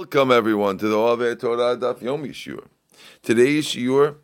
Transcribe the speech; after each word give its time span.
Welcome 0.00 0.32
everyone 0.32 0.78
to 0.78 0.88
the 0.88 0.98
Ave 0.98 1.34
Torah 1.34 1.76
Daf 1.76 1.98
Yomi 1.98 2.30
Shiur. 2.30 2.64
Today's 3.22 3.66
Shiur 3.66 4.14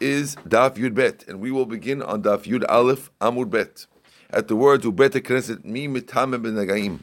is 0.00 0.34
Daf 0.48 0.76
Yud 0.76 0.94
Bet, 0.94 1.28
and 1.28 1.40
we 1.40 1.50
will 1.50 1.66
begin 1.66 2.00
on 2.00 2.22
Daf 2.22 2.44
Yud 2.44 2.64
Aleph 2.70 3.10
Amud 3.20 3.50
Bet. 3.50 3.84
At 4.30 4.48
the 4.48 4.56
words 4.56 4.86
Ubet 4.86 5.10
Knesset 5.10 5.62
Mi 5.62 5.88
Mitame 5.88 6.42
Ben 6.42 6.54
Nagaim. 6.54 7.00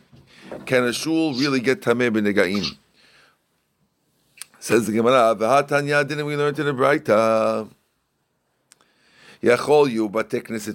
Can 0.65 0.85
a 0.85 0.93
shul 0.93 1.35
really 1.35 1.59
get 1.59 1.81
Tameh 1.81 2.11
Ben 2.11 2.23
Nagaim? 2.23 2.75
Says 4.57 4.87
the 4.87 4.93
Gemara, 4.93 5.35
V'hatanya 5.35 6.07
didn't 6.07 6.25
we 6.25 6.35
learn 6.35 6.55
to 6.55 6.63
the 6.63 6.73
Braita? 6.73 7.69
Yachol 9.43 9.91
you 9.91 10.09
Bate 10.09 10.43
Knesset 10.43 10.73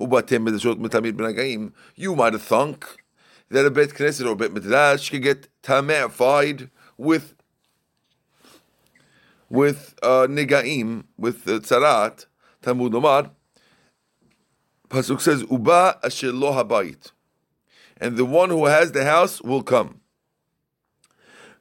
Ubate 0.00 0.38
Knesset 0.40 1.72
You 1.94 2.16
might 2.16 2.32
have 2.32 2.42
thunk 2.42 2.84
that 3.50 3.66
a 3.66 3.70
bet 3.70 3.90
knesset 3.90 4.26
or 4.26 4.32
a 4.32 4.36
bet 4.36 4.52
midrash 4.52 5.10
could 5.10 5.22
get 5.22 5.48
tameified 5.62 6.70
with 6.96 7.34
with 9.48 9.94
uh, 10.02 10.26
negaim, 10.28 11.04
with 11.16 11.46
uh, 11.46 11.60
tzarat, 11.60 12.26
Talmud 12.62 12.94
Omar. 12.94 13.30
Pasuk 14.88 15.20
says, 15.20 15.44
"Uba 15.50 15.98
asher 16.02 16.32
lo 16.32 16.52
habayit," 16.52 17.12
and 18.00 18.16
the 18.16 18.24
one 18.24 18.50
who 18.50 18.66
has 18.66 18.92
the 18.92 19.04
house 19.04 19.40
will 19.42 19.62
come. 19.62 20.00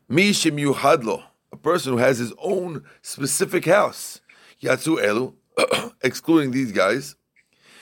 Mi 0.10 0.34
shem 0.34 0.58
yuhadlo, 0.58 1.24
a 1.52 1.58
person 1.58 1.94
who 1.94 2.00
has 2.00 2.18
his 2.18 2.34
own 2.40 2.84
specific 3.02 3.66
house. 3.66 4.22
Yatsu 4.62 4.98
elu, 5.04 5.92
excluding 6.02 6.52
these 6.52 6.72
guys. 6.72 7.16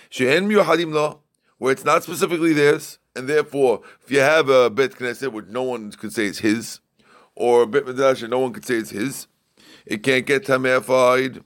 She'en 0.09 0.49
yuhadim 0.49 0.93
lo, 0.93 1.21
where 1.57 1.71
it's 1.71 1.85
not 1.85 2.03
specifically 2.03 2.53
theirs 2.53 2.99
and 3.14 3.28
therefore, 3.28 3.82
if 4.02 4.10
you 4.10 4.20
have 4.20 4.48
a 4.48 4.70
bet 4.70 4.92
knesset 4.92 5.32
which 5.32 5.46
no 5.46 5.62
one 5.62 5.90
could 5.92 6.12
say 6.12 6.26
is 6.26 6.38
his, 6.38 6.80
or 7.34 7.62
a 7.62 7.66
bet 7.66 7.86
midrash 7.86 8.20
that 8.20 8.30
no 8.30 8.38
one 8.38 8.52
could 8.52 8.64
say 8.64 8.76
is 8.76 8.90
his, 8.90 9.26
it 9.84 10.02
can't 10.02 10.26
get 10.26 10.46
tameified. 10.46 11.42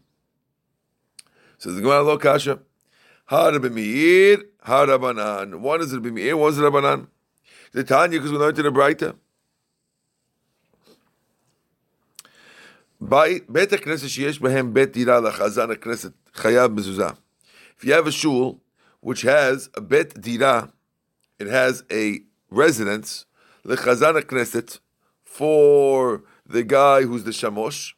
Says 1.58 1.74
the 1.76 1.80
Gemara 1.80 2.02
Lo 2.02 2.18
Kasha. 2.18 2.58
Hara 3.26 3.58
b'meir, 3.58 4.42
hara 4.62 4.98
banan. 4.98 5.60
One 5.60 5.80
is 5.80 5.92
it 5.92 6.02
b'meir, 6.02 6.36
one 6.36 6.52
is 6.52 6.58
it 6.58 6.72
banan. 6.72 7.06
The 7.72 7.84
Tanya, 7.84 8.18
because 8.18 8.32
we 8.32 8.38
learned 8.38 8.58
in 8.58 8.64
the 8.64 8.72
Braita. 8.72 9.14
בית 13.48 13.72
הכנסת 13.72 14.08
שיש 14.08 14.40
בהם 14.40 14.74
בית 14.74 14.92
דירה 14.92 15.20
לחזן 15.20 15.70
הכנסת 15.70 16.12
חייב 16.34 16.72
מזוזה. 16.72 17.08
If 17.78 17.84
you 17.84 17.92
have 17.92 18.06
a 18.06 18.12
shul 18.12 18.60
which 19.00 19.22
has 19.22 19.68
a 19.76 19.80
bet 19.80 20.20
dira, 20.20 20.72
it 21.39 21.47
has 21.47 21.83
a 21.91 22.21
residence, 22.49 23.25
lechazan 23.65 24.21
knesset, 24.23 24.79
for 25.23 26.23
the 26.45 26.63
guy 26.63 27.03
who's 27.03 27.23
the 27.23 27.31
shamosh. 27.31 27.93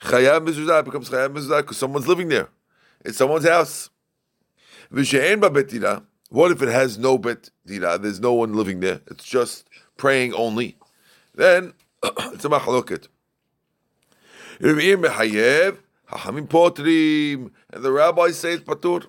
Chayab 0.00 0.46
mezuzah 0.46 0.84
becomes 0.84 1.08
chayab 1.08 1.34
mezuzah 1.34 1.62
because 1.62 1.78
someone's 1.78 2.08
living 2.08 2.28
there. 2.28 2.48
It's 3.04 3.18
someone's 3.18 3.46
house. 3.46 3.90
V'she'en 4.92 5.40
ba'bet 5.40 5.70
dira. 5.70 6.02
What 6.28 6.50
if 6.50 6.62
it 6.62 6.68
has 6.68 6.98
no 6.98 7.18
bet 7.18 7.50
dira? 7.66 7.98
There's 7.98 8.20
no 8.20 8.32
one 8.32 8.54
living 8.54 8.80
there. 8.80 9.00
It's 9.06 9.24
just 9.24 9.68
praying 9.96 10.34
only. 10.34 10.76
Then 11.34 11.74
it's 12.02 12.44
a 12.44 12.48
machloket. 12.48 13.08
and 14.60 15.04
the 17.84 17.92
rabbis 17.92 18.38
say 18.38 18.52
it's 18.52 18.64
patur. 18.64 19.06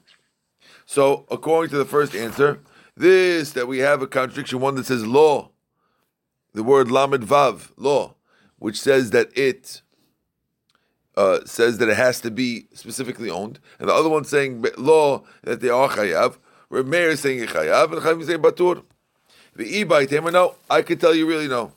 So 0.85 1.25
according 1.29 1.71
to 1.71 1.77
the 1.77 1.85
first 1.85 2.15
answer, 2.15 2.59
this 2.95 3.51
that 3.53 3.67
we 3.67 3.79
have 3.79 4.01
a 4.01 4.07
contradiction, 4.07 4.59
one 4.59 4.75
that 4.75 4.85
says 4.85 5.05
law, 5.05 5.49
the 6.53 6.63
word 6.63 6.91
lamed 6.91 7.23
vav, 7.23 7.71
law, 7.77 8.15
which 8.59 8.79
says 8.79 9.11
that 9.11 9.35
it 9.37 9.81
uh, 11.15 11.39
says 11.45 11.77
that 11.77 11.89
it 11.89 11.97
has 11.97 12.21
to 12.21 12.31
be 12.31 12.67
specifically 12.73 13.29
owned, 13.29 13.59
and 13.79 13.89
the 13.89 13.93
other 13.93 14.09
one 14.09 14.23
saying 14.23 14.65
law 14.77 15.23
that 15.43 15.61
they 15.61 15.69
are 15.69 15.89
chayav. 15.89 16.37
Reb 16.69 16.87
Meir 16.87 17.09
is 17.09 17.19
saying 17.19 17.45
chayav, 17.47 17.91
and 17.93 18.01
Chaim 18.01 18.21
is 18.21 18.27
saying 18.27 18.41
batur. 18.41 18.83
The 19.55 19.83
by 19.83 20.05
tamer, 20.05 20.31
no, 20.31 20.55
I 20.69 20.81
can 20.81 20.97
tell 20.97 21.13
you 21.13 21.27
really 21.27 21.47
no. 21.47 21.73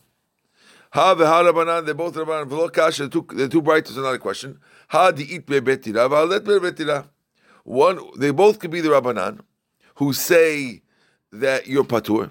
Ha 0.92 1.14
v'ha 1.14 1.52
rabbanan, 1.52 1.84
they're 1.84 1.94
both 1.94 2.14
rabbanan. 2.14 2.48
V'lo 2.48 2.72
kasha, 2.72 3.08
the 3.08 3.48
two, 3.48 3.60
brightest 3.60 3.98
are 3.98 4.02
not 4.02 4.14
a 4.14 4.18
question. 4.18 4.58
Ha 4.88 5.10
di 5.10 5.24
it 5.24 5.46
be'betira, 5.46 6.08
v'alet 6.08 6.44
be'betira. 6.44 7.08
One, 7.64 8.00
they 8.16 8.30
both 8.30 8.58
could 8.58 8.70
be 8.70 8.80
the 8.80 8.88
rabbanan 8.88 9.40
who 9.96 10.12
say 10.14 10.82
that 11.40 11.66
you're 11.66 11.84
patur, 11.84 12.30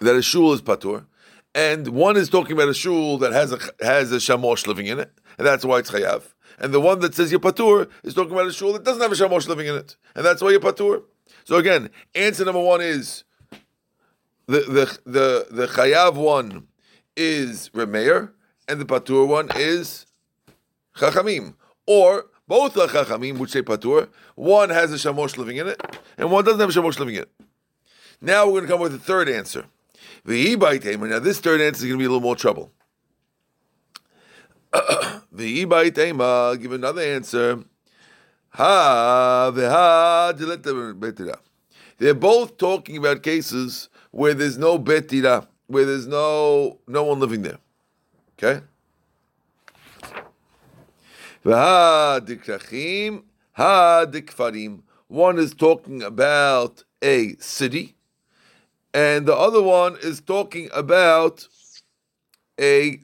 that 0.00 0.16
a 0.16 0.22
shul 0.22 0.52
is 0.52 0.62
patur, 0.62 1.06
and 1.54 1.88
one 1.88 2.16
is 2.16 2.28
talking 2.28 2.52
about 2.52 2.68
a 2.68 2.74
shul 2.74 3.18
that 3.18 3.32
has 3.32 3.52
a 3.52 3.58
has 3.80 4.12
a 4.12 4.16
shamosh 4.16 4.66
living 4.66 4.86
in 4.86 4.98
it, 4.98 5.10
and 5.38 5.46
that's 5.46 5.64
why 5.64 5.78
it's 5.78 5.90
chayav. 5.90 6.22
And 6.58 6.72
the 6.72 6.80
one 6.80 7.00
that 7.00 7.14
says 7.14 7.30
you're 7.30 7.40
patur 7.40 7.88
is 8.02 8.14
talking 8.14 8.32
about 8.32 8.46
a 8.46 8.52
shul 8.52 8.72
that 8.72 8.84
doesn't 8.84 9.02
have 9.02 9.12
a 9.12 9.14
shamosh 9.14 9.48
living 9.48 9.66
in 9.66 9.74
it, 9.74 9.96
and 10.14 10.24
that's 10.24 10.42
why 10.42 10.50
you're 10.50 10.60
patur. 10.60 11.02
So 11.44 11.56
again, 11.56 11.90
answer 12.14 12.44
number 12.44 12.60
one 12.60 12.80
is 12.80 13.24
the 14.46 14.60
the 14.60 14.98
the 15.10 15.46
the 15.50 15.66
chayav 15.66 16.14
one 16.14 16.68
is 17.16 17.70
remeir, 17.70 18.32
and 18.68 18.80
the 18.80 18.84
patur 18.84 19.26
one 19.26 19.48
is 19.56 20.06
chachamim, 20.96 21.54
or 21.86 22.26
both 22.48 22.74
the 22.74 22.86
chachamim 22.86 23.38
which 23.38 23.50
say 23.50 23.62
patur. 23.62 24.08
One 24.34 24.70
has 24.70 24.92
a 24.92 24.96
shamosh 24.96 25.36
living 25.36 25.56
in 25.56 25.68
it, 25.68 25.80
and 26.16 26.30
one 26.30 26.44
doesn't 26.44 26.60
have 26.60 26.70
a 26.70 26.72
shamosh 26.72 26.98
living 26.98 27.16
in 27.16 27.22
it. 27.22 27.30
Now 28.20 28.46
we're 28.46 28.60
going 28.60 28.66
to 28.66 28.68
come 28.68 28.80
with 28.80 28.94
a 28.94 28.98
third 28.98 29.28
answer. 29.28 29.66
The 30.24 30.56
Now 30.56 31.18
this 31.18 31.40
third 31.40 31.60
answer 31.60 31.84
is 31.84 31.90
going 31.90 31.98
to 31.98 31.98
be 31.98 32.04
a 32.04 32.08
little 32.08 32.20
more 32.20 32.36
trouble. 32.36 32.72
The 35.32 35.66
uh, 35.70 36.22
I'll 36.22 36.56
give 36.56 36.72
another 36.72 37.02
answer. 37.02 37.62
Ha 38.50 39.52
They're 41.98 42.14
both 42.14 42.56
talking 42.56 42.96
about 42.96 43.22
cases 43.22 43.90
where 44.12 44.32
there's 44.32 44.56
no 44.56 44.78
betira, 44.78 45.46
where 45.66 45.84
there's 45.84 46.06
no 46.06 46.80
no 46.88 47.04
one 47.04 47.20
living 47.20 47.42
there. 47.42 47.58
Okay. 48.38 48.62
One 51.46 52.24
is 55.38 55.54
talking 55.54 56.02
about 56.02 56.82
a 57.00 57.36
city, 57.38 57.94
and 58.92 59.26
the 59.26 59.36
other 59.36 59.62
one 59.62 59.96
is 60.02 60.20
talking 60.20 60.68
about 60.74 61.46
a, 62.60 62.98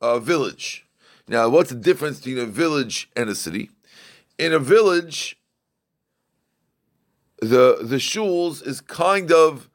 a 0.00 0.20
village. 0.20 0.86
Now, 1.26 1.48
what's 1.48 1.70
the 1.70 1.74
difference 1.74 2.18
between 2.20 2.38
a 2.38 2.46
village 2.46 3.10
and 3.16 3.28
a 3.28 3.34
city? 3.34 3.70
In 4.38 4.52
a 4.52 4.60
village, 4.60 5.36
the 7.40 7.78
the 7.82 7.96
shuls 7.96 8.64
is 8.64 8.80
kind 8.80 9.32
of 9.32 9.68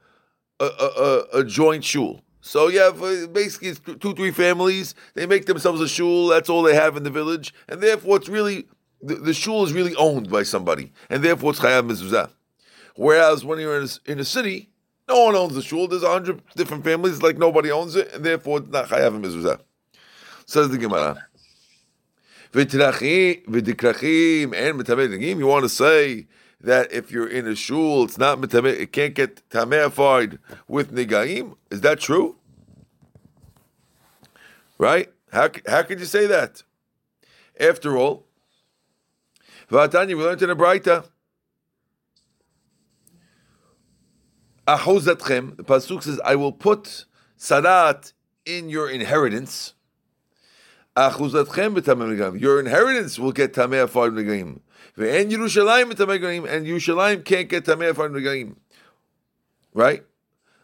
a, 0.61 0.65
a, 0.65 1.25
a 1.39 1.43
joint 1.43 1.83
shul. 1.83 2.21
So 2.47 2.69
yeah, 2.69 2.91
basically 2.91 3.69
it's 3.69 3.79
two, 3.79 4.13
three 4.13 4.31
families. 4.31 4.95
They 5.15 5.25
make 5.25 5.47
themselves 5.47 5.81
a 5.81 5.87
shul. 5.87 6.27
That's 6.27 6.49
all 6.49 6.63
they 6.63 6.75
have 6.75 6.95
in 6.95 7.03
the 7.03 7.09
village, 7.09 7.53
and 7.67 7.81
therefore 7.81 8.15
it's 8.15 8.29
really 8.29 8.67
the, 9.01 9.15
the 9.15 9.33
shul 9.33 9.65
is 9.65 9.73
really 9.73 9.93
owned 9.95 10.29
by 10.29 10.43
somebody, 10.43 10.93
and 11.09 11.23
therefore 11.23 11.51
it's 11.51 11.59
chayav 11.59 11.89
mezuzah. 11.89 12.29
Whereas 12.95 13.43
when 13.43 13.59
you're 13.59 13.77
in 13.77 13.83
a, 13.83 14.11
in 14.11 14.19
a 14.19 14.23
city, 14.23 14.69
no 15.09 15.25
one 15.25 15.35
owns 15.35 15.55
the 15.55 15.61
shul. 15.61 15.89
There's 15.89 16.03
a 16.03 16.09
hundred 16.09 16.41
different 16.55 16.85
families, 16.85 17.21
like 17.21 17.37
nobody 17.37 17.69
owns 17.69 17.97
it, 17.97 18.13
and 18.13 18.23
therefore 18.23 18.59
it's 18.59 18.69
not 18.69 18.87
chayav 18.87 19.21
mezuzah. 19.21 19.59
Says 20.45 20.69
the 20.69 20.77
Gemara. 20.77 21.27
You 22.53 22.61
want 25.47 25.63
to 25.63 25.69
say 25.69 26.27
that 26.61 26.91
if 26.91 27.11
you're 27.11 27.27
in 27.27 27.45
a 27.45 27.55
shul, 27.55 28.05
it's 28.05 28.17
not 28.17 28.53
it 28.53 28.91
can't 28.93 29.13
get 29.13 29.47
tameified 29.49 30.39
with 30.67 30.95
nigaim. 30.95 31.55
Is 31.69 31.81
that 31.81 31.99
true? 31.99 32.36
Right? 34.77 35.11
How 35.31 35.49
how 35.67 35.83
could 35.83 35.99
you 35.99 36.05
say 36.05 36.27
that? 36.27 36.63
After 37.59 37.97
all, 37.97 38.27
Vatanya, 39.69 40.09
we 40.09 40.23
learned 40.23 40.41
in 40.41 40.49
the 40.49 40.55
Braita. 40.55 41.05
Ahozatchem, 44.67 45.57
the 45.57 45.63
pasuk 45.63 46.03
says, 46.03 46.19
"I 46.23 46.35
will 46.35 46.51
put 46.51 47.05
sarat 47.37 48.13
in 48.45 48.69
your 48.69 48.89
inheritance." 48.89 49.73
Achuzatchem 50.97 52.41
Your 52.41 52.59
inheritance 52.59 53.19
will 53.19 53.31
get 53.31 53.53
tamei 53.53 53.83
afar 53.83 54.09
negaim. 54.09 54.61
And 54.97 55.31
Yerushalayim 55.31 55.91
tamei 55.93 56.49
and 56.49 56.65
Yerushalayim 56.65 57.23
can't 57.23 57.47
get 57.47 57.65
tamei 57.65 57.91
afar 57.91 58.09
negaim. 58.09 58.55
Right? 59.73 60.03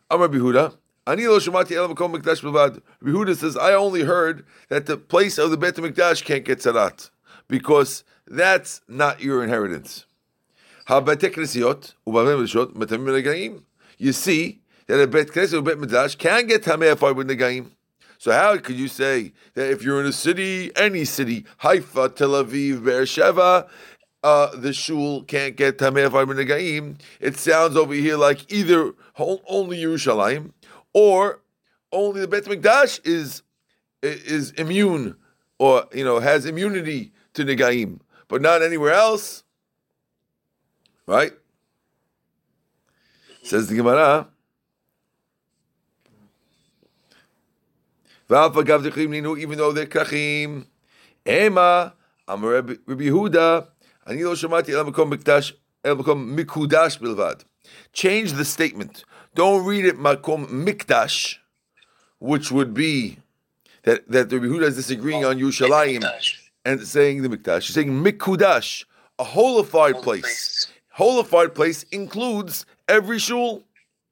Amar 0.10 0.30
Bihuda. 0.30 0.76
Ani 1.06 1.28
lo 1.28 1.40
shemati 1.40 1.76
el 1.76 1.90
makom 1.90 2.16
mikdash 2.16 2.42
b'vad. 2.42 2.82
Yehuda 3.04 3.36
says, 3.36 3.58
I 3.58 3.74
only 3.74 4.04
heard 4.04 4.46
that 4.70 4.86
the 4.86 4.96
place 4.96 5.38
of 5.38 5.52
the 5.52 5.58
Bet 5.58 5.76
Mikdash 5.76 6.24
can't 6.24 6.46
get 6.46 6.60
sarat 6.60 7.10
because 7.48 8.06
that's 8.26 8.82
not 8.88 9.22
your 9.22 9.44
inheritance. 9.44 10.06
You 10.88 10.94
see 14.12 14.62
that 14.88 15.02
a 15.02 15.08
Bet 15.08 15.28
Knesset 15.28 15.54
or 15.54 15.62
Bet 15.62 15.80
Midrash 15.80 16.16
can 16.16 16.48
get 16.48 16.64
Tameh 16.64 16.98
fight 16.98 17.16
with 17.16 17.30
Negaim. 17.30 17.72
So 18.18 18.32
how 18.32 18.58
could 18.58 18.76
you 18.76 18.88
say 18.88 19.32
that 19.54 19.72
if 19.72 19.82
you're 19.82 20.02
in 20.02 20.06
a 20.06 20.14
city, 20.14 20.72
any 20.76 21.06
city, 21.06 21.46
Haifa, 21.60 22.16
Tel 22.16 22.32
Aviv, 22.32 22.84
Beersheba, 22.84 23.68
uh, 24.24 24.56
the 24.56 24.74
shul 24.74 25.24
can't 25.24 25.56
get 25.56 25.78
Tameh 25.78 26.12
fight 26.12 26.28
with 26.28 26.38
Negaim? 26.38 27.00
It 27.20 27.38
sounds 27.38 27.78
over 27.78 27.94
here 27.94 28.18
like 28.18 28.52
either 28.52 28.94
only 29.18 29.78
Yerushalayim 29.78 30.52
or 30.94 31.42
only 31.92 32.22
the 32.22 32.28
Beit 32.28 32.46
Mikdash 32.46 33.00
is 33.06 33.44
is 34.02 34.52
immune 34.52 35.16
or 35.60 35.86
you 35.94 36.04
know 36.04 36.20
has 36.20 36.46
immunity 36.46 37.12
to 37.34 37.44
negaim, 37.44 38.00
but 38.28 38.42
not 38.42 38.62
anywhere 38.62 38.94
else, 38.94 39.44
right? 41.08 41.34
Says 43.44 43.68
the 43.68 43.76
Gemara. 43.76 44.28
Even 48.30 49.58
though 49.58 49.72
they're 49.74 49.86
kachim, 49.86 50.66
Ema, 51.28 51.94
Amar 52.28 52.50
Rabbi 52.50 52.74
Yehuda, 52.88 53.68
Ani 54.06 54.24
lo 54.24 54.34
shamati 54.34 54.70
el 54.70 54.86
makom 54.86 55.14
mikdash, 55.14 55.54
mikudash 55.84 57.00
bilvad. 57.00 57.44
Change 57.92 58.34
the 58.34 58.46
statement. 58.46 59.06
Don't 59.36 59.66
read 59.66 59.86
it 59.86 59.98
makom 59.98 60.48
mikdash, 60.48 61.38
which 62.20 62.52
would 62.52 62.74
be 62.74 63.18
that 63.84 64.10
that 64.10 64.30
the 64.30 64.38
Yehuda 64.38 64.64
is 64.64 64.76
disagreeing 64.76 65.26
on 65.26 65.40
Yerushalayim 65.40 66.04
and 66.66 66.88
saying 66.88 67.22
the 67.22 67.30
mikdash. 67.30 67.66
He's 67.66 67.76
saying 67.76 67.90
mikudash, 68.04 68.86
a 69.20 69.24
holified 69.24 70.02
place. 70.02 70.68
Holified 70.90 71.56
place 71.56 71.84
includes 71.92 72.66
every 72.88 73.18
shul, 73.18 73.64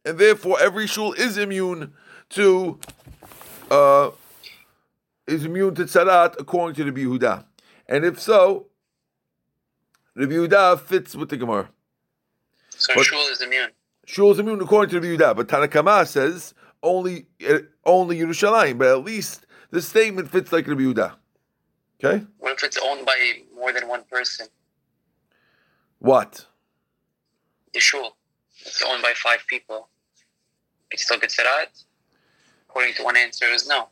and 0.03 0.18
therefore 0.18 0.59
every 0.59 0.88
shul 0.88 1.13
is 1.13 1.38
immune 1.38 1.94
to 2.29 2.79
uh, 3.69 4.09
is 5.27 5.45
immune 5.45 5.75
to 5.75 5.83
tzarat 5.83 6.39
according 6.39 6.75
to 6.75 6.91
the 6.91 7.06
Yehuda. 7.06 7.45
And 7.88 8.03
if 8.03 8.19
so, 8.19 8.68
the 10.15 10.25
Yehuda 10.25 10.79
fits 10.79 11.15
with 11.15 11.29
the 11.29 11.38
Gemara. 11.38 11.69
So 12.69 12.94
but, 12.95 13.06
shul 13.06 13.27
is 13.31 13.41
immune. 13.41 13.69
Shul 14.11 14.29
is 14.31 14.39
immune 14.39 14.59
according 14.59 14.89
to 14.89 14.99
the 14.99 15.17
Yehuda, 15.17 15.37
but 15.37 15.47
Tanakama 15.47 16.05
says 16.05 16.53
only 16.83 17.27
uh, 17.49 17.59
only 17.85 18.19
Yerushalayim, 18.19 18.77
but 18.77 18.89
at 18.89 19.05
least 19.05 19.45
the 19.69 19.81
statement 19.81 20.29
fits 20.29 20.51
like 20.51 20.65
the 20.65 20.73
Yehuda. 20.73 21.13
Okay. 22.03 22.25
What 22.39 22.51
if 22.51 22.63
it's 22.65 22.77
owned 22.83 23.05
by 23.05 23.15
more 23.55 23.71
than 23.71 23.87
one 23.87 24.03
person? 24.11 24.47
What? 25.99 26.45
The 27.73 27.79
shul. 27.79 28.17
It's 28.65 28.83
owned 28.85 29.01
by 29.01 29.13
five 29.15 29.45
people. 29.47 29.87
It 30.91 30.99
still 30.99 31.17
gets 31.17 31.39
out. 31.39 31.69
According 32.67 32.95
to 32.95 33.03
one 33.03 33.15
answer, 33.15 33.45
is 33.45 33.65
no. 33.65 33.87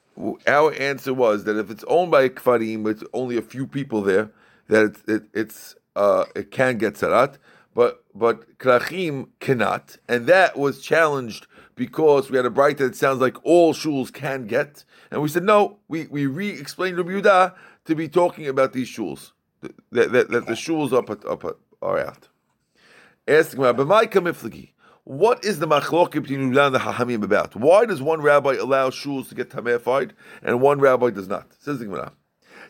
Our 0.45 0.73
answer 0.73 1.13
was 1.13 1.45
that 1.45 1.57
if 1.57 1.71
it's 1.71 1.85
owned 1.87 2.11
by 2.11 2.27
kfarim, 2.27 2.83
with 2.83 3.05
only 3.13 3.37
a 3.37 3.41
few 3.41 3.65
people 3.65 4.01
there, 4.01 4.31
that 4.67 4.83
it, 4.83 4.97
it, 5.07 5.23
it's 5.33 5.75
uh, 5.95 6.25
it 6.35 6.51
can 6.51 6.77
get 6.77 6.95
sarat, 6.95 7.37
but 7.73 8.03
but 8.13 8.57
krachim 8.57 9.29
cannot, 9.39 9.97
and 10.07 10.27
that 10.27 10.57
was 10.57 10.81
challenged 10.81 11.47
because 11.75 12.29
we 12.29 12.37
had 12.37 12.45
a 12.45 12.49
bright 12.49 12.77
that 12.77 12.95
sounds 12.95 13.21
like 13.21 13.37
all 13.43 13.73
shuls 13.73 14.11
can 14.11 14.47
get, 14.47 14.83
and 15.11 15.21
we 15.21 15.29
said 15.29 15.43
no. 15.43 15.79
We 15.87 16.07
we 16.07 16.25
re-explained 16.25 16.97
Rabbi 16.97 17.11
Yehuda 17.11 17.55
to 17.85 17.95
be 17.95 18.09
talking 18.09 18.47
about 18.47 18.73
these 18.73 18.87
shuls 18.87 19.31
that 19.91 20.11
that, 20.11 20.29
that 20.29 20.45
the 20.45 20.53
shuls 20.53 20.93
up 20.93 21.09
up 21.09 21.59
are 21.81 21.99
out. 21.99 22.27
Asking 23.27 23.63
about. 23.63 24.69
What 25.03 25.43
is 25.43 25.57
the 25.57 25.67
machloket 25.67 26.21
between 26.21 26.51
Ulan 26.51 26.67
and 26.67 26.75
the 26.75 26.79
Hachamim 26.79 27.23
about? 27.23 27.55
Why 27.55 27.85
does 27.85 28.01
one 28.01 28.21
rabbi 28.21 28.55
allow 28.55 28.89
shuls 28.91 29.29
to 29.29 29.35
get 29.35 29.49
tamefied 29.49 30.11
and 30.43 30.61
one 30.61 30.79
rabbi 30.79 31.09
does 31.09 31.27
not? 31.27 31.47
Says 31.59 31.79
the 31.79 31.85
Gemara. 31.85 32.13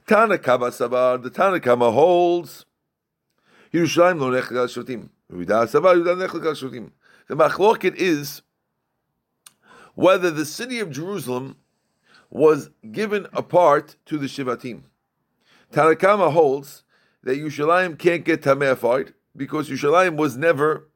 Tanakama 0.07 0.69
sabar. 0.71 1.21
The 1.21 1.31
Tanakama 1.31 1.91
holds 1.91 2.65
Yerushalayim 3.73 4.19
lo 4.19 4.31
nechel 4.31 4.67
shotim. 4.67 5.09
sabar 5.31 5.95
nechel 5.95 6.41
shotim. 6.55 6.91
The 7.27 7.35
machloket 7.35 7.95
is 7.95 8.41
whether 9.93 10.31
the 10.31 10.45
city 10.45 10.79
of 10.79 10.89
Jerusalem 10.89 11.57
was 12.29 12.69
given 12.91 13.27
a 13.33 13.43
part 13.43 13.95
to 14.05 14.17
the 14.17 14.27
Shivatim. 14.27 14.83
Tanakama 15.71 16.31
holds 16.31 16.83
that 17.23 17.37
Yerushalayim 17.37 17.97
can't 17.97 18.23
get 18.23 18.41
tamefied 18.41 19.13
because 19.35 19.69
Yerushalayim 19.69 20.15
was 20.15 20.37
never 20.37 20.89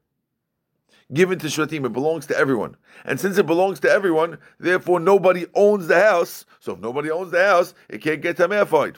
given 1.12 1.38
to 1.38 1.46
Shvatim. 1.46 1.86
It 1.86 1.92
belongs 1.92 2.26
to 2.26 2.36
everyone. 2.36 2.76
And 3.04 3.20
since 3.20 3.36
it 3.38 3.46
belongs 3.46 3.78
to 3.80 3.90
everyone, 3.90 4.38
therefore 4.58 5.00
nobody 5.00 5.46
owns 5.54 5.86
the 5.86 6.00
house. 6.00 6.44
So 6.60 6.72
if 6.72 6.80
nobody 6.80 7.10
owns 7.10 7.30
the 7.30 7.44
house, 7.44 7.74
it 7.88 7.98
can't 7.98 8.22
get 8.22 8.36
Tameafied. 8.36 8.96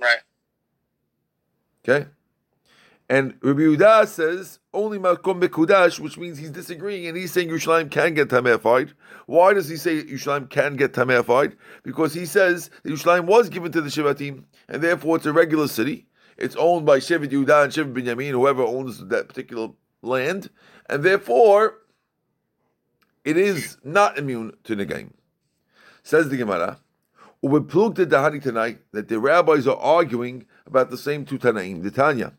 Right. 0.00 0.18
Okay? 1.84 2.08
And 3.10 3.34
Rabbi 3.40 3.60
Yehuda 3.60 4.06
says 4.06 4.58
only 4.74 4.98
Malkom 4.98 5.40
Bekudash, 5.40 5.98
which 5.98 6.18
means 6.18 6.36
he's 6.36 6.50
disagreeing 6.50 7.06
and 7.06 7.16
he's 7.16 7.32
saying 7.32 7.48
Yerushalayim 7.48 7.90
can 7.90 8.12
get 8.12 8.28
Tameafied. 8.28 8.92
Why 9.24 9.54
does 9.54 9.68
he 9.68 9.76
say 9.76 10.02
Yerushalayim 10.02 10.50
can 10.50 10.76
get 10.76 10.92
Tameafied? 10.92 11.56
Because 11.82 12.12
he 12.12 12.26
says 12.26 12.70
that 12.82 12.92
Yerushalayim 12.92 13.24
was 13.24 13.48
given 13.48 13.72
to 13.72 13.80
the 13.80 13.88
Shivatim 13.88 14.44
and 14.68 14.82
therefore 14.82 15.16
it's 15.16 15.24
a 15.24 15.32
regular 15.32 15.68
city. 15.68 16.06
It's 16.36 16.54
owned 16.56 16.84
by 16.84 16.98
Shevet 16.98 17.30
Yehuda 17.30 17.64
and 17.64 17.72
Shevet 17.72 17.94
Binyamin, 17.94 18.32
whoever 18.32 18.62
owns 18.62 19.06
that 19.06 19.26
particular 19.28 19.70
land 20.02 20.50
and 20.90 21.02
therefore 21.02 21.78
it 23.24 23.38
is 23.38 23.78
not 23.82 24.18
immune 24.18 24.52
to 24.64 24.76
Negaim. 24.76 25.12
Says 26.02 26.28
the 26.28 26.36
Gemara, 26.36 26.78
the 27.40 27.48
Dahani 27.48 28.42
tonight 28.42 28.80
that 28.92 29.08
the 29.08 29.18
rabbis 29.18 29.66
are 29.66 29.76
arguing 29.76 30.46
about 30.66 30.90
the 30.90 30.98
same 30.98 31.24
two 31.24 31.38
Tanaim, 31.38 31.82
the 31.82 31.90
Tanya. 31.90 32.34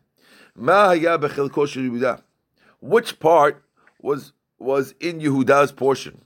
Which 2.80 3.20
part 3.20 3.64
was 4.00 4.32
was 4.58 4.94
in 5.00 5.20
Yehuda's 5.20 5.72
portion? 5.72 6.24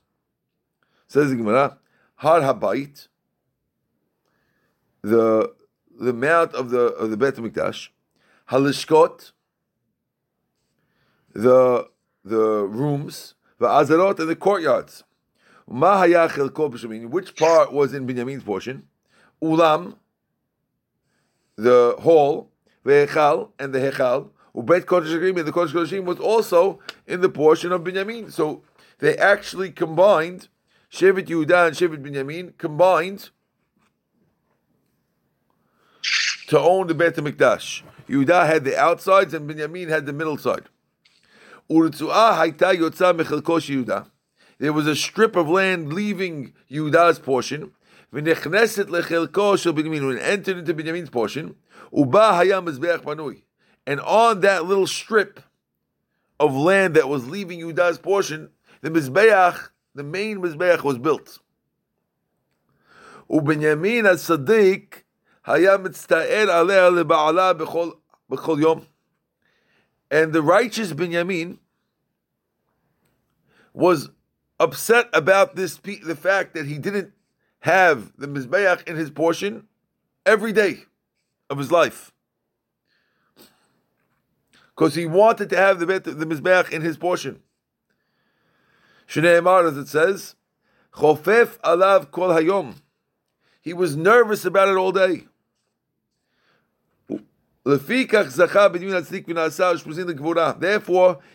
Says 1.07 1.31
the 1.31 1.37
Gemara, 1.37 1.79
Har 2.17 2.41
Habayit, 2.41 3.09
the 5.03 5.55
the 6.01 6.13
mount 6.13 6.55
of 6.55 6.71
the 6.71 6.87
of 6.95 7.11
the 7.11 7.17
Bet 7.17 7.37
Mikdash, 7.37 7.89
Halishkot, 8.51 9.33
the 11.33 11.89
the 12.25 12.65
rooms, 12.65 13.35
the 13.59 13.67
azarot, 13.67 14.19
and 14.19 14.29
the 14.29 14.37
courtyards. 14.37 15.05
Which 15.67 17.37
part 17.37 17.73
was 17.73 17.95
in 17.95 18.07
Binyamin's 18.07 18.45
portion? 18.45 18.87
Ulam, 19.43 19.97
the 21.57 21.97
hall, 22.01 22.51
ve'echal, 22.85 23.51
and 23.59 23.73
the 23.73 23.79
hechal. 23.79 24.31
Ubet 24.55 24.85
Kodesh 24.85 25.15
and 25.29 25.49
the 25.49 25.53
Kodesh 25.53 25.73
Kodeshim 25.73 26.05
was 26.05 26.21
also 26.21 26.79
in 27.07 27.21
the 27.21 27.29
portion 27.29 27.73
of 27.73 27.83
Binyamin. 27.83 28.31
So 28.33 28.63
they 28.99 29.17
actually 29.17 29.73
combined, 29.73 30.49
Shevet 30.93 31.27
Yehuda 31.27 31.67
and 31.67 31.77
Shevet 31.77 32.03
Binyamin 32.03 32.57
combined 32.57 33.31
to 36.47 36.61
own 36.61 36.87
the 36.87 36.95
Bet 36.95 37.17
HaMikdash. 37.17 37.83
Yehuda 38.09 38.47
had 38.47 38.65
the 38.65 38.79
outsides 38.79 39.35
and 39.35 39.51
Binyamin 39.51 39.89
had 39.89 40.07
the 40.07 40.13
middle 40.13 40.39
side. 40.39 40.69
There 44.59 44.73
was 44.73 44.87
a 44.87 44.95
strip 44.95 45.35
of 45.35 45.49
land 45.49 45.93
leaving 45.93 46.53
Yehuda's 46.71 47.19
portion, 47.19 47.73
and 48.13 48.29
entered 48.29 48.47
into 50.59 50.75
Binyamin's 50.75 51.11
portion, 51.11 51.57
Uba 51.95 52.33
hayam 52.33 52.67
panui. 53.03 53.43
And 53.87 54.01
on 54.01 54.41
that 54.41 54.65
little 54.65 54.87
strip 54.87 55.41
of 56.41 56.55
land 56.55 56.95
that 56.95 57.09
was 57.09 57.29
leaving 57.29 57.61
Yudah's 57.61 57.99
portion, 57.99 58.51
the 58.81 58.91
mizbeach, 58.91 59.69
the 59.95 60.03
main 60.03 60.39
mizbeach, 60.39 60.83
was 60.83 60.99
built. 60.99 61.39
Ubenyamin 63.31 64.07
as 64.07 64.25
Sadiq 64.25 65.03
hayam 65.47 65.87
mitztaer 65.87 66.47
aleh 66.47 67.05
lebaala 67.05 67.57
bechol 67.57 67.99
bechol 68.31 68.61
yom. 68.61 68.87
And 70.11 70.33
the 70.33 70.43
righteous 70.43 70.93
Benjamin 70.93 71.59
was 73.73 74.11
upset 74.59 75.09
about 75.13 75.57
this 75.57 75.77
the 75.77 76.17
fact 76.17 76.55
that 76.55 76.67
he 76.67 76.79
didn't 76.79 77.13
have 77.61 78.13
the 78.19 78.27
mizbeach 78.27 78.87
in 78.89 78.97
his 78.97 79.11
portion 79.11 79.69
every 80.27 80.53
day 80.53 80.85
of 81.51 81.59
his 81.59 81.71
life 81.71 82.15
because 84.75 84.95
he 84.95 85.07
wanted 85.07 85.49
to 85.51 85.57
have 85.57 85.79
the 85.79 85.87
the 85.87 86.27
mizbeach 86.27 86.73
in 86.73 86.83
his 86.83 86.97
portion. 86.97 87.41
Shneimar, 89.09 89.71
as 89.71 89.77
it 89.77 89.89
says, 89.89 90.35
chofef 90.95 91.59
alav 91.61 92.11
kol 92.11 92.31
hayom. 92.31 92.77
He 93.61 93.73
was 93.73 93.97
nervous 93.97 94.45
about 94.45 94.69
it 94.69 94.77
all 94.77 94.93
day. 94.93 95.27
Therefore, 97.65 97.89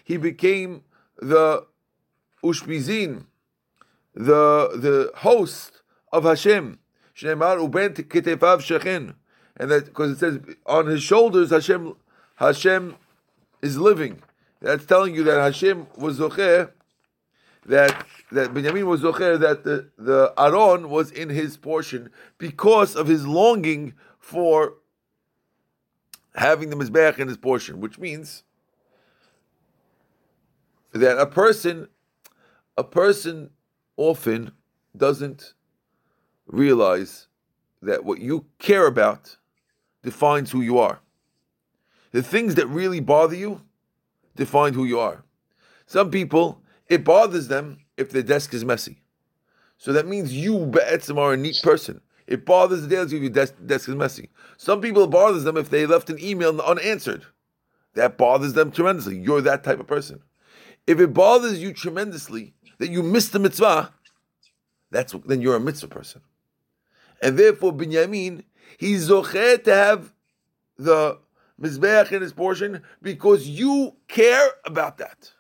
he 0.04 0.18
became 0.18 0.84
the 1.18 1.66
ushpizin, 2.44 3.26
the 4.14 4.70
the 4.76 5.12
host 5.16 5.82
of 6.12 6.26
Hashem, 6.26 6.78
And 9.60 9.70
that 9.70 9.86
because 9.86 10.12
it 10.12 10.20
says 10.20 10.40
on 10.66 10.88
his 10.88 11.04
shoulders 11.04 11.50
Hashem 11.52 11.96
Hashem 12.36 12.96
is 13.62 13.78
living. 13.78 14.22
That's 14.62 14.86
telling 14.86 15.14
you 15.14 15.24
that 15.26 15.40
Hashem 15.40 15.88
was 15.98 16.20
zocher, 16.20 16.72
that 17.66 18.06
that 18.32 18.54
Benjamin 18.54 18.88
was 18.88 19.02
zocher, 19.02 19.38
that 19.40 19.64
the 19.66 19.90
the 19.98 20.34
Aron 20.38 20.90
was 20.90 21.12
in 21.12 21.30
his 21.30 21.58
portion 21.58 22.10
because 22.38 22.96
of 22.96 23.08
his 23.08 23.28
longing 23.28 23.94
for 24.18 24.76
having 26.36 26.70
the 26.70 26.76
mizbeach 26.76 27.20
in 27.20 27.28
his 27.28 27.38
portion, 27.38 27.82
which 27.82 28.00
means 28.00 28.44
that 30.94 31.18
a 31.18 31.26
person, 31.26 31.88
a 32.78 32.84
person 32.84 33.50
often 33.98 34.52
doesn't 34.96 35.54
realize 36.48 37.28
that 37.82 38.04
what 38.04 38.20
you 38.20 38.46
care 38.58 38.88
about 38.88 39.38
defines 40.04 40.52
who 40.52 40.62
you 40.62 40.80
are. 40.80 41.00
The 42.12 42.24
things 42.24 42.56
that 42.56 42.68
really 42.68 43.00
bother 43.00 43.36
you 43.36 43.62
define 44.36 44.74
who 44.74 44.86
you 44.86 45.00
are. 45.00 45.24
Some 45.86 46.10
people, 46.12 46.62
it 46.88 47.04
bothers 47.04 47.48
them 47.48 47.80
if 47.98 48.10
their 48.12 48.24
desk 48.24 48.54
is 48.54 48.66
messy. 48.66 49.02
So 49.78 49.94
that 49.94 50.08
means 50.08 50.34
you, 50.34 50.66
Be'etzim, 50.66 51.18
are 51.18 51.34
a 51.34 51.38
neat 51.38 51.60
person. 51.64 52.02
It 52.28 52.46
bothers 52.46 52.82
the 52.82 52.88
daily 52.88 53.16
if 53.16 53.22
your 53.22 53.30
desk, 53.30 53.56
desk 53.66 53.90
is 53.90 53.96
messy. 53.96 54.30
Some 54.58 54.82
people, 54.82 55.04
it 55.04 55.10
bothers 55.10 55.44
them 55.44 55.58
if 55.58 55.70
they 55.70 55.86
left 55.86 56.10
an 56.10 56.20
email 56.20 56.60
unanswered. 56.62 57.26
That 57.96 58.18
bothers 58.18 58.54
them 58.54 58.72
tremendously. 58.72 59.18
You're 59.18 59.42
that 59.42 59.64
type 59.64 59.80
of 59.80 59.88
person. 59.88 60.22
If 60.86 61.00
it 61.00 61.14
bothers 61.14 61.62
you 61.62 61.74
tremendously 61.74 62.54
that 62.78 62.90
you 62.90 63.02
missed 63.02 63.34
the 63.34 63.40
mitzvah, 63.40 63.94
that's 64.92 65.14
then 65.26 65.42
you're 65.42 65.56
a 65.56 65.60
mitzvah 65.60 65.88
person. 65.88 66.22
And 67.22 67.38
therefore, 67.38 67.74
Binyamin, 67.74 68.44
he's 68.78 69.10
zocher 69.10 69.64
to 69.64 69.74
have 69.74 70.14
the 70.78 71.18
mizbeach 71.62 72.12
in 72.12 72.22
his 72.22 72.34
portion 72.34 72.82
because 73.02 73.48
you 73.48 73.96
care 74.08 74.50
about 74.66 74.98
that. 74.98 75.32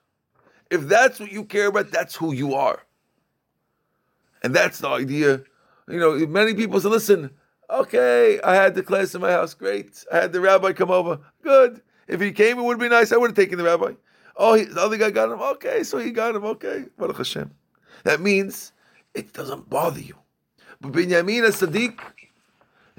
If 0.69 0.81
that's 0.81 1.19
what 1.19 1.31
you 1.31 1.45
care 1.45 1.67
about, 1.67 1.91
that's 1.91 2.15
who 2.15 2.33
you 2.33 2.53
are. 2.53 2.83
And 4.43 4.53
that's 4.53 4.79
the 4.79 4.89
idea. 4.89 5.41
You 5.87 5.99
know, 5.99 6.27
many 6.27 6.53
people 6.53 6.79
say, 6.79 6.89
listen, 6.89 7.31
okay, 7.69 8.39
I 8.41 8.55
had 8.55 8.75
the 8.75 8.83
class 8.83 9.15
in 9.15 9.21
my 9.21 9.31
house, 9.31 9.53
great. 9.53 10.03
I 10.11 10.17
had 10.17 10.31
the 10.31 10.41
rabbi 10.41 10.73
come 10.73 10.91
over, 10.91 11.19
good. 11.41 11.81
If 12.07 12.21
he 12.21 12.31
came, 12.31 12.59
it 12.59 12.63
would 12.63 12.79
be 12.79 12.89
nice. 12.89 13.11
I 13.11 13.17
would 13.17 13.31
have 13.31 13.35
taken 13.35 13.57
the 13.57 13.63
rabbi. 13.63 13.93
Oh, 14.35 14.53
he, 14.53 14.63
the 14.65 14.81
other 14.81 14.97
guy 14.97 15.11
got 15.11 15.31
him. 15.31 15.41
Okay, 15.41 15.83
so 15.83 15.97
he 15.97 16.11
got 16.11 16.35
him. 16.35 16.45
Okay, 16.45 16.85
Baruch 16.97 17.17
Hashem. 17.17 17.51
That 18.03 18.21
means 18.21 18.71
it 19.13 19.33
doesn't 19.33 19.69
bother 19.69 19.99
you. 19.99 20.15
But 20.79 20.93
Binyamin 20.93 21.43
Sadiq, 21.51 21.99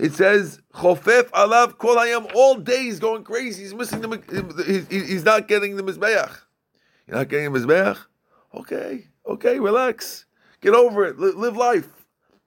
it 0.00 0.14
says 0.14 0.60
Chofef 0.72 1.24
alav 1.30 1.76
kol 1.76 1.96
hayam. 1.96 2.30
All 2.34 2.54
day 2.54 2.84
he's 2.84 2.98
going 2.98 3.22
crazy. 3.22 3.64
He's 3.64 3.74
missing 3.74 4.00
the. 4.00 4.64
He's, 4.66 4.88
he's 4.88 5.24
not 5.24 5.46
getting 5.46 5.76
the 5.76 5.82
mizbeach. 5.82 6.38
You're 7.06 7.18
not 7.18 7.28
getting 7.28 7.52
the 7.52 7.58
mizbeach. 7.58 7.98
Okay, 8.54 9.08
okay, 9.26 9.60
relax. 9.60 10.24
Get 10.62 10.74
over 10.74 11.04
it. 11.04 11.18
live 11.18 11.56
life. 11.56 11.88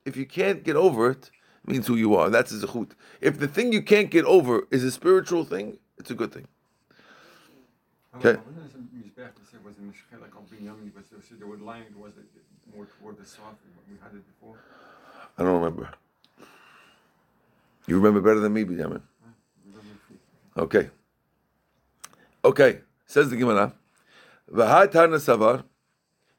If 0.03 0.17
you 0.17 0.25
can't 0.25 0.63
get 0.63 0.75
over 0.75 1.11
it, 1.11 1.29
it 1.63 1.71
means 1.71 1.85
who 1.87 1.95
you 1.95 2.15
are. 2.15 2.29
That's 2.31 2.51
a 2.51 2.55
zechut. 2.65 2.91
If 3.21 3.39
the 3.39 3.47
thing 3.47 3.71
you 3.71 3.83
can't 3.83 4.09
get 4.09 4.25
over 4.25 4.67
is 4.71 4.83
a 4.83 4.91
spiritual 4.91 5.45
thing, 5.45 5.77
it's 5.97 6.09
a 6.09 6.15
good 6.15 6.33
thing. 6.33 6.47
Okay. 8.15 8.39
I 15.37 15.43
don't 15.43 15.61
remember. 15.61 15.89
You 17.87 17.97
remember 17.97 18.21
better 18.21 18.39
than 18.39 18.53
me, 18.53 18.63
Benjamin. 18.63 19.01
Okay. 20.57 20.89
Okay. 22.45 22.79
Says 23.05 23.29
the 23.29 23.35
Gemara. 23.35 23.73
Tana 24.49 25.17
Savar. 25.17 25.63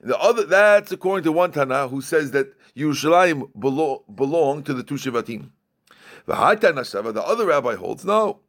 The 0.01 0.19
other 0.19 0.45
that's 0.45 0.93
according 0.93 1.25
to 1.25 1.33
one 1.33 1.53
Tana 1.53 1.89
who 1.89 2.01
says 2.01 2.31
that 2.33 2.53
Yerushalayim 2.77 3.49
belong, 3.59 4.01
belong 4.15 4.63
to 4.65 4.75
the 4.75 4.83
two 4.83 4.95
Shivatim. 4.95 5.51
Tana 6.27 6.83
Savar, 6.83 7.13
the 7.15 7.23
other 7.23 7.47
rabbi 7.47 7.75
holds 7.75 8.05
no. 8.05 8.41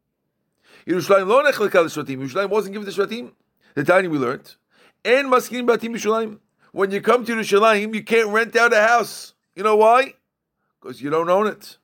Yerushalayim 0.87 1.27
lo 1.27 1.43
nechlekal 1.43 1.85
Shvatim. 1.85 2.17
Yerushalayim 2.17 2.49
wasn't 2.49 2.73
given 2.73 2.91
to 2.91 3.01
Shvatim. 3.01 3.31
The 3.73 3.83
tiny 3.83 4.07
we 4.07 4.17
learned. 4.17 4.55
And 5.03 5.29
maskin 5.29 5.65
batim 5.67 5.95
Yerushalayim. 5.95 6.39
When 6.71 6.91
you 6.91 7.01
come 7.01 7.25
to 7.25 7.33
Yerushalayim, 7.33 7.95
you 7.95 8.03
can't 8.03 8.29
rent 8.29 8.55
out 8.55 8.73
a 8.73 8.81
house. 8.81 9.33
You 9.55 9.63
know 9.63 9.77
why? 9.77 10.15
Because 10.81 11.01
you 11.01 11.09
don't 11.09 11.29
own 11.29 11.47
it. 11.47 11.77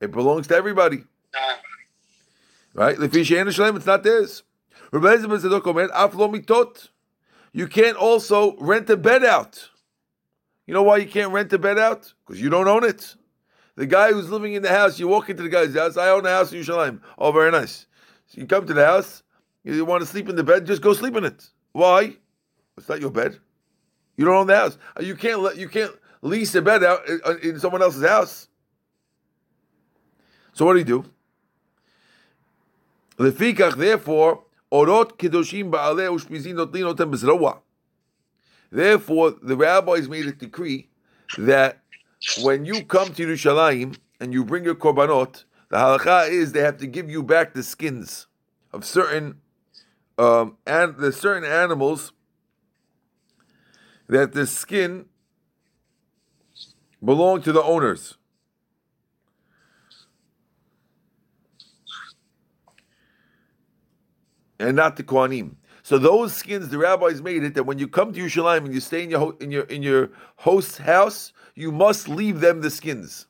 It 0.00 0.10
belongs 0.10 0.46
to 0.48 0.56
everybody. 0.56 1.04
Right? 2.74 2.96
It's 2.98 3.86
not 3.86 4.02
theirs. 4.02 4.42
You 7.52 7.68
can't 7.68 7.96
also 7.96 8.56
rent 8.56 8.90
a 8.90 8.96
bed 8.96 9.24
out. 9.24 9.70
You 10.66 10.74
know 10.74 10.82
why 10.82 10.96
you 10.96 11.06
can't 11.06 11.32
rent 11.32 11.52
a 11.52 11.58
bed 11.58 11.78
out? 11.78 12.12
Because 12.26 12.40
you 12.40 12.50
don't 12.50 12.68
own 12.68 12.84
it. 12.84 13.14
The 13.76 13.86
guy 13.86 14.12
who's 14.12 14.30
living 14.30 14.54
in 14.54 14.62
the 14.62 14.68
house, 14.68 14.98
you 14.98 15.08
walk 15.08 15.28
into 15.28 15.42
the 15.42 15.48
guy's 15.48 15.74
house. 15.74 15.96
I 15.96 16.08
own 16.08 16.24
a 16.26 16.30
house 16.30 16.52
in 16.52 16.60
Yerushalayim. 16.60 17.00
Oh, 17.18 17.32
very 17.32 17.50
nice. 17.50 17.86
So 18.26 18.40
you 18.40 18.46
come 18.46 18.66
to 18.66 18.74
the 18.74 18.84
house. 18.84 19.22
You 19.64 19.84
want 19.84 20.02
to 20.02 20.06
sleep 20.06 20.28
in 20.28 20.36
the 20.36 20.44
bed? 20.44 20.66
Just 20.66 20.82
go 20.82 20.92
sleep 20.92 21.16
in 21.16 21.24
it. 21.24 21.48
Why? 21.72 22.16
It's 22.76 22.88
not 22.88 23.00
your 23.00 23.10
bed. 23.10 23.38
You 24.16 24.24
don't 24.24 24.36
own 24.36 24.46
the 24.46 24.56
house. 24.56 24.78
You 25.00 25.16
can't 25.16 25.40
let 25.40 25.56
you 25.56 25.68
can't 25.68 25.92
lease 26.22 26.54
a 26.54 26.62
bed 26.62 26.84
out 26.84 27.00
uh, 27.26 27.36
in 27.38 27.58
someone 27.58 27.82
else's 27.82 28.06
house. 28.06 28.48
So 30.54 30.64
what 30.64 30.74
do 30.74 30.78
you 30.78 30.84
do? 30.84 31.04
Lefikach, 33.18 33.76
therefore, 33.76 34.44
orot 34.72 35.18
kedoshim. 35.18 35.70
Therefore, 38.70 39.30
the 39.42 39.56
rabbis 39.56 40.08
made 40.08 40.26
a 40.26 40.32
decree 40.32 40.88
that 41.38 41.80
when 42.42 42.64
you 42.64 42.84
come 42.84 43.12
to 43.14 43.26
Yerushalayim 43.26 43.96
and 44.20 44.32
you 44.32 44.44
bring 44.44 44.64
your 44.64 44.74
korbanot, 44.74 45.44
the 45.68 45.76
halacha 45.76 46.30
is 46.30 46.52
they 46.52 46.60
have 46.60 46.78
to 46.78 46.86
give 46.86 47.10
you 47.10 47.22
back 47.22 47.54
the 47.54 47.62
skins 47.62 48.26
of 48.72 48.84
certain 48.84 49.40
um, 50.18 50.56
and 50.66 50.96
the 50.96 51.12
certain 51.12 51.48
animals 51.48 52.12
that 54.08 54.32
the 54.32 54.46
skin 54.46 55.06
belong 57.04 57.42
to 57.42 57.52
the 57.52 57.62
owners. 57.62 58.16
And 64.64 64.76
not 64.76 64.96
the 64.96 65.02
Kohanim. 65.02 65.56
So 65.82 65.98
those 65.98 66.34
skins, 66.34 66.70
the 66.70 66.78
rabbis 66.78 67.20
made 67.20 67.44
it 67.44 67.54
that 67.54 67.64
when 67.64 67.78
you 67.78 67.86
come 67.86 68.12
to 68.14 68.20
Yerushalayim 68.20 68.64
and 68.64 68.72
you 68.72 68.80
stay 68.80 69.02
in 69.04 69.10
your 69.10 69.36
in 69.38 69.50
your 69.50 69.64
in 69.64 69.82
your 69.82 70.10
host's 70.36 70.78
house, 70.78 71.32
you 71.54 71.70
must 71.70 72.08
leave 72.08 72.40
them 72.40 72.62
the 72.62 72.70
skins, 72.70 73.26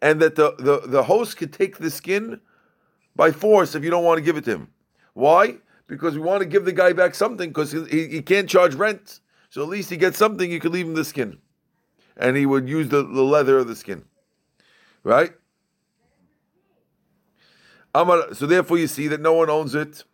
and 0.00 0.20
that 0.20 0.34
the 0.36 0.54
the, 0.58 0.80
the 0.86 1.02
host 1.02 1.36
could 1.36 1.52
take 1.52 1.76
the 1.76 1.90
skin 1.90 2.40
by 3.14 3.30
force 3.30 3.74
if 3.74 3.84
you 3.84 3.90
don't 3.90 4.04
want 4.04 4.16
to 4.16 4.22
give 4.22 4.38
it 4.38 4.44
to 4.44 4.52
him. 4.52 4.68
Why? 5.12 5.58
Because 5.86 6.14
we 6.14 6.20
want 6.20 6.40
to 6.40 6.48
give 6.48 6.64
the 6.64 6.72
guy 6.72 6.92
back 6.92 7.14
something 7.14 7.50
because 7.50 7.72
he, 7.72 8.08
he 8.08 8.22
can't 8.22 8.48
charge 8.48 8.74
rent, 8.74 9.20
so 9.50 9.62
at 9.62 9.68
least 9.68 9.90
he 9.90 9.96
gets 9.96 10.16
something. 10.16 10.50
You 10.50 10.60
could 10.60 10.72
leave 10.72 10.86
him 10.86 10.94
the 10.94 11.04
skin, 11.04 11.38
and 12.16 12.36
he 12.36 12.46
would 12.46 12.68
use 12.68 12.88
the, 12.88 13.02
the 13.02 13.22
leather 13.22 13.58
of 13.58 13.68
the 13.68 13.76
skin, 13.76 14.04
right? 15.04 15.32
So 17.94 18.46
therefore, 18.46 18.78
you 18.78 18.86
see 18.86 19.08
that 19.08 19.20
no 19.20 19.32
one 19.34 19.50
owns 19.50 19.74
it. 19.74 20.04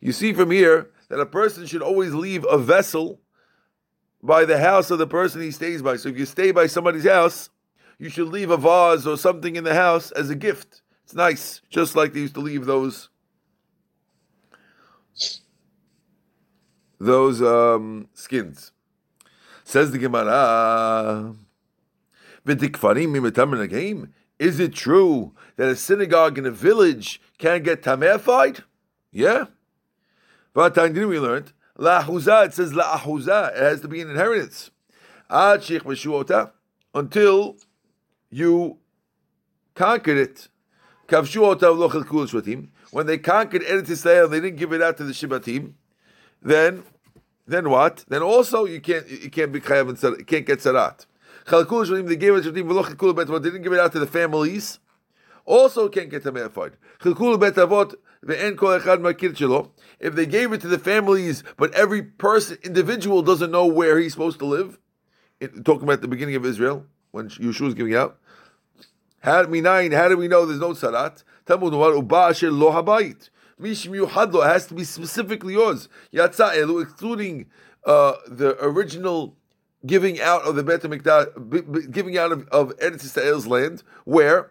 You 0.00 0.12
see 0.12 0.32
from 0.32 0.50
here 0.50 0.90
that 1.08 1.20
a 1.20 1.26
person 1.26 1.66
should 1.66 1.82
always 1.82 2.14
leave 2.14 2.44
a 2.48 2.58
vessel 2.58 3.20
by 4.22 4.44
the 4.44 4.58
house 4.58 4.90
of 4.90 4.98
the 4.98 5.06
person 5.06 5.40
he 5.40 5.50
stays 5.50 5.82
by. 5.82 5.96
So 5.96 6.08
if 6.08 6.18
you 6.18 6.26
stay 6.26 6.52
by 6.52 6.66
somebody's 6.66 7.06
house, 7.06 7.50
you 7.98 8.08
should 8.08 8.28
leave 8.28 8.50
a 8.50 8.56
vase 8.56 9.06
or 9.06 9.16
something 9.16 9.56
in 9.56 9.64
the 9.64 9.74
house 9.74 10.10
as 10.12 10.30
a 10.30 10.34
gift. 10.34 10.82
It's 11.04 11.14
nice, 11.14 11.60
just 11.68 11.96
like 11.96 12.12
they 12.12 12.20
used 12.20 12.34
to 12.34 12.40
leave 12.40 12.66
those 12.66 13.08
those 16.98 17.42
um, 17.42 18.08
skins. 18.14 18.72
Says 19.64 19.90
the 19.90 19.98
Gemara. 19.98 21.34
Is 24.40 24.58
it 24.58 24.72
true 24.72 25.32
that 25.56 25.68
a 25.68 25.76
synagogue 25.76 26.38
in 26.38 26.46
a 26.46 26.50
village 26.50 27.20
can 27.36 27.62
get 27.62 27.82
tamefied? 27.82 28.62
Yeah. 29.12 29.48
But 30.54 30.74
didn't 30.74 31.08
we 31.08 31.20
learned 31.20 31.52
la'ahuza. 31.78 32.46
It 32.46 32.54
says 32.54 32.72
la'ahuza. 32.72 33.54
It 33.54 33.62
has 33.62 33.82
to 33.82 33.88
be 33.88 34.00
an 34.00 34.08
inheritance. 34.08 34.70
Until 35.28 35.82
you 38.30 38.78
conquered 39.74 40.16
it. 40.16 40.48
When 41.08 41.24
they 43.06 43.18
conquered 43.18 43.62
Eretz 43.62 43.88
Yisrael, 43.88 44.30
they 44.30 44.40
didn't 44.40 44.56
give 44.56 44.72
it 44.72 44.80
out 44.80 44.96
to 44.96 45.04
the 45.04 45.12
Shibatim. 45.12 45.74
Then, 46.40 46.84
then 47.46 47.68
what? 47.68 48.06
Then 48.08 48.22
also 48.22 48.64
you 48.64 48.80
can't 48.80 49.06
you 49.06 49.28
can't 49.28 49.52
be 49.52 49.60
chayav 49.60 49.90
and 49.90 50.02
you 50.18 50.24
can't 50.24 50.46
get 50.46 50.60
sarat. 50.60 51.04
Chalkul 51.50 51.84
Shvatim 51.84 52.06
they 52.06 52.14
gave 52.14 52.34
it 52.36 52.42
to 52.42 52.52
Shvatim 52.52 52.64
v'loch 52.68 52.94
Chalkul 52.94 53.16
Bet 53.16 53.26
Avot. 53.26 53.42
Didn't 53.42 53.62
give 53.62 53.72
it 53.72 53.80
out 53.80 53.90
to 53.92 53.98
the 53.98 54.06
families. 54.06 54.78
Also 55.44 55.88
can't 55.88 56.08
get 56.08 56.22
tameified. 56.22 56.74
Chalkul 57.00 57.40
Bet 57.40 57.54
Avot. 57.54 57.96
If 58.22 60.14
they 60.14 60.26
gave 60.26 60.52
it 60.52 60.60
to 60.60 60.68
the 60.68 60.78
families, 60.78 61.42
but 61.56 61.72
every 61.72 62.02
person 62.02 62.58
individual 62.62 63.22
doesn't 63.22 63.50
know 63.50 63.64
where 63.64 63.98
he's 63.98 64.12
supposed 64.12 64.38
to 64.40 64.44
live. 64.44 64.78
It, 65.40 65.64
talking 65.64 65.84
about 65.84 66.02
the 66.02 66.08
beginning 66.08 66.34
of 66.34 66.44
Israel 66.44 66.84
when 67.12 67.30
Yeshua 67.30 67.60
was 67.62 67.74
giving 67.74 67.94
out. 67.94 68.18
How 69.20 69.42
do 69.44 69.48
we 69.48 69.62
know 69.62 70.44
there's 70.44 70.60
no 70.60 70.72
sarat? 70.72 71.24
Talmud 71.46 71.72
uba 71.72 72.16
asher 72.16 72.50
lo 72.50 72.70
habayit. 72.72 73.30
Mishim 73.58 74.06
yuhadlo 74.06 74.46
has 74.46 74.66
to 74.66 74.74
be 74.74 74.84
specifically 74.84 75.54
yours. 75.54 75.88
Yatsa 76.12 76.52
elu, 76.54 76.82
excluding 76.82 77.46
uh, 77.86 78.16
the 78.28 78.62
original 78.62 79.34
giving 79.86 80.20
out 80.20 80.42
of 80.42 80.56
the 80.56 80.62
Bet 80.62 80.82
Mikdash, 80.82 81.90
giving 81.90 82.18
out 82.18 82.32
of, 82.32 82.48
of 82.48 82.76
Eretz 82.78 83.04
Yisrael's 83.04 83.46
land, 83.46 83.82
where 84.04 84.50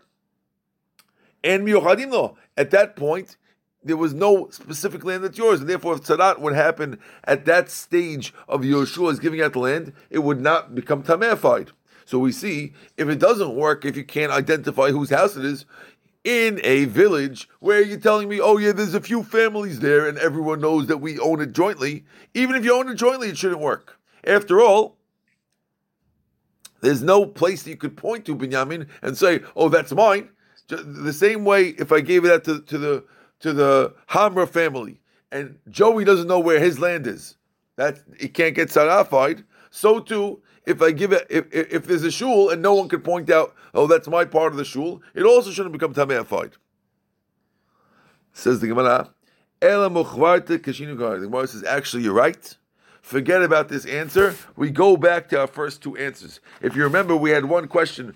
and 1.43 1.67
miyuchadim 1.67 2.11
lo. 2.11 2.37
At 2.57 2.71
that 2.71 2.95
point, 2.95 3.37
there 3.83 3.97
was 3.97 4.13
no 4.13 4.49
specific 4.49 5.05
land 5.05 5.23
that's 5.23 5.37
yours, 5.37 5.61
and 5.61 5.69
therefore, 5.69 5.95
if 5.95 6.01
tzaddat 6.01 6.39
would 6.39 6.53
happen 6.53 6.99
at 7.23 7.45
that 7.45 7.69
stage 7.69 8.33
of 8.47 8.61
Yeshua's 8.61 9.19
giving 9.19 9.41
out 9.41 9.53
the 9.53 9.59
land, 9.59 9.93
it 10.09 10.19
would 10.19 10.41
not 10.41 10.75
become 10.75 11.03
tamefied. 11.03 11.69
So 12.05 12.19
we 12.19 12.31
see 12.31 12.73
if 12.97 13.07
it 13.07 13.19
doesn't 13.19 13.55
work, 13.55 13.85
if 13.85 13.95
you 13.95 14.03
can't 14.03 14.31
identify 14.31 14.89
whose 14.89 15.11
house 15.11 15.37
it 15.37 15.45
is, 15.45 15.65
in 16.23 16.59
a 16.63 16.85
village 16.85 17.47
where 17.59 17.81
you're 17.81 17.99
telling 17.99 18.27
me, 18.27 18.41
oh 18.41 18.57
yeah, 18.57 18.71
there's 18.71 18.93
a 18.93 19.01
few 19.01 19.23
families 19.23 19.79
there 19.79 20.07
and 20.07 20.17
everyone 20.17 20.59
knows 20.59 20.87
that 20.87 20.97
we 20.97 21.17
own 21.19 21.39
it 21.39 21.53
jointly. 21.53 22.03
Even 22.33 22.55
if 22.55 22.65
you 22.65 22.73
own 22.75 22.89
it 22.89 22.95
jointly, 22.95 23.29
it 23.29 23.37
shouldn't 23.37 23.61
work. 23.61 23.97
After 24.25 24.59
all, 24.59 24.97
there's 26.81 27.01
no 27.01 27.25
place 27.25 27.63
that 27.63 27.69
you 27.69 27.77
could 27.77 27.97
point 27.97 28.25
to 28.25 28.35
Binyamin 28.35 28.87
and 29.01 29.17
say, 29.17 29.41
oh, 29.55 29.69
that's 29.69 29.91
mine. 29.91 30.29
The 30.67 31.13
same 31.13 31.45
way 31.45 31.69
if 31.69 31.91
I 31.91 32.01
gave 32.01 32.25
it 32.25 32.43
to, 32.43 32.61
to 32.61 32.77
the 32.77 33.05
to 33.39 33.53
the 33.53 33.93
Hamra 34.09 34.47
family 34.47 34.99
and 35.31 35.57
Joey 35.69 36.03
doesn't 36.03 36.27
know 36.27 36.39
where 36.39 36.59
his 36.59 36.79
land 36.79 37.07
is, 37.07 37.35
that 37.77 37.99
he 38.19 38.27
can't 38.27 38.55
get 38.55 38.69
sarafied. 38.69 39.43
So 39.71 39.99
too, 39.99 40.41
if 40.65 40.81
I 40.81 40.91
give 40.91 41.11
it, 41.11 41.25
if, 41.29 41.45
if 41.51 41.85
there's 41.85 42.03
a 42.03 42.11
shul 42.11 42.49
and 42.49 42.61
no 42.61 42.73
one 42.73 42.89
can 42.89 43.01
point 43.01 43.29
out, 43.29 43.55
oh, 43.73 43.87
that's 43.87 44.07
my 44.07 44.25
part 44.25 44.51
of 44.51 44.57
the 44.57 44.65
shul, 44.65 45.01
it 45.13 45.23
also 45.23 45.51
shouldn't 45.51 45.73
become 45.73 45.93
tameafied. 45.93 46.53
Says 48.33 48.59
the 48.59 48.67
Gemara, 48.67 49.11
Ela 49.61 49.89
muchvarte 49.89 50.59
kashinu 50.59 50.97
The 51.19 51.27
Gemara 51.27 51.47
says, 51.47 51.63
actually, 51.63 52.03
you're 52.03 52.13
right. 52.13 52.57
Forget 53.01 53.41
about 53.41 53.69
this 53.69 53.85
answer. 53.85 54.35
We 54.55 54.69
go 54.69 54.97
back 54.97 55.29
to 55.29 55.39
our 55.39 55.47
first 55.47 55.81
two 55.81 55.95
answers. 55.97 56.39
If 56.61 56.75
you 56.75 56.83
remember, 56.83 57.15
we 57.15 57.31
had 57.31 57.45
one 57.45 57.67
question. 57.67 58.15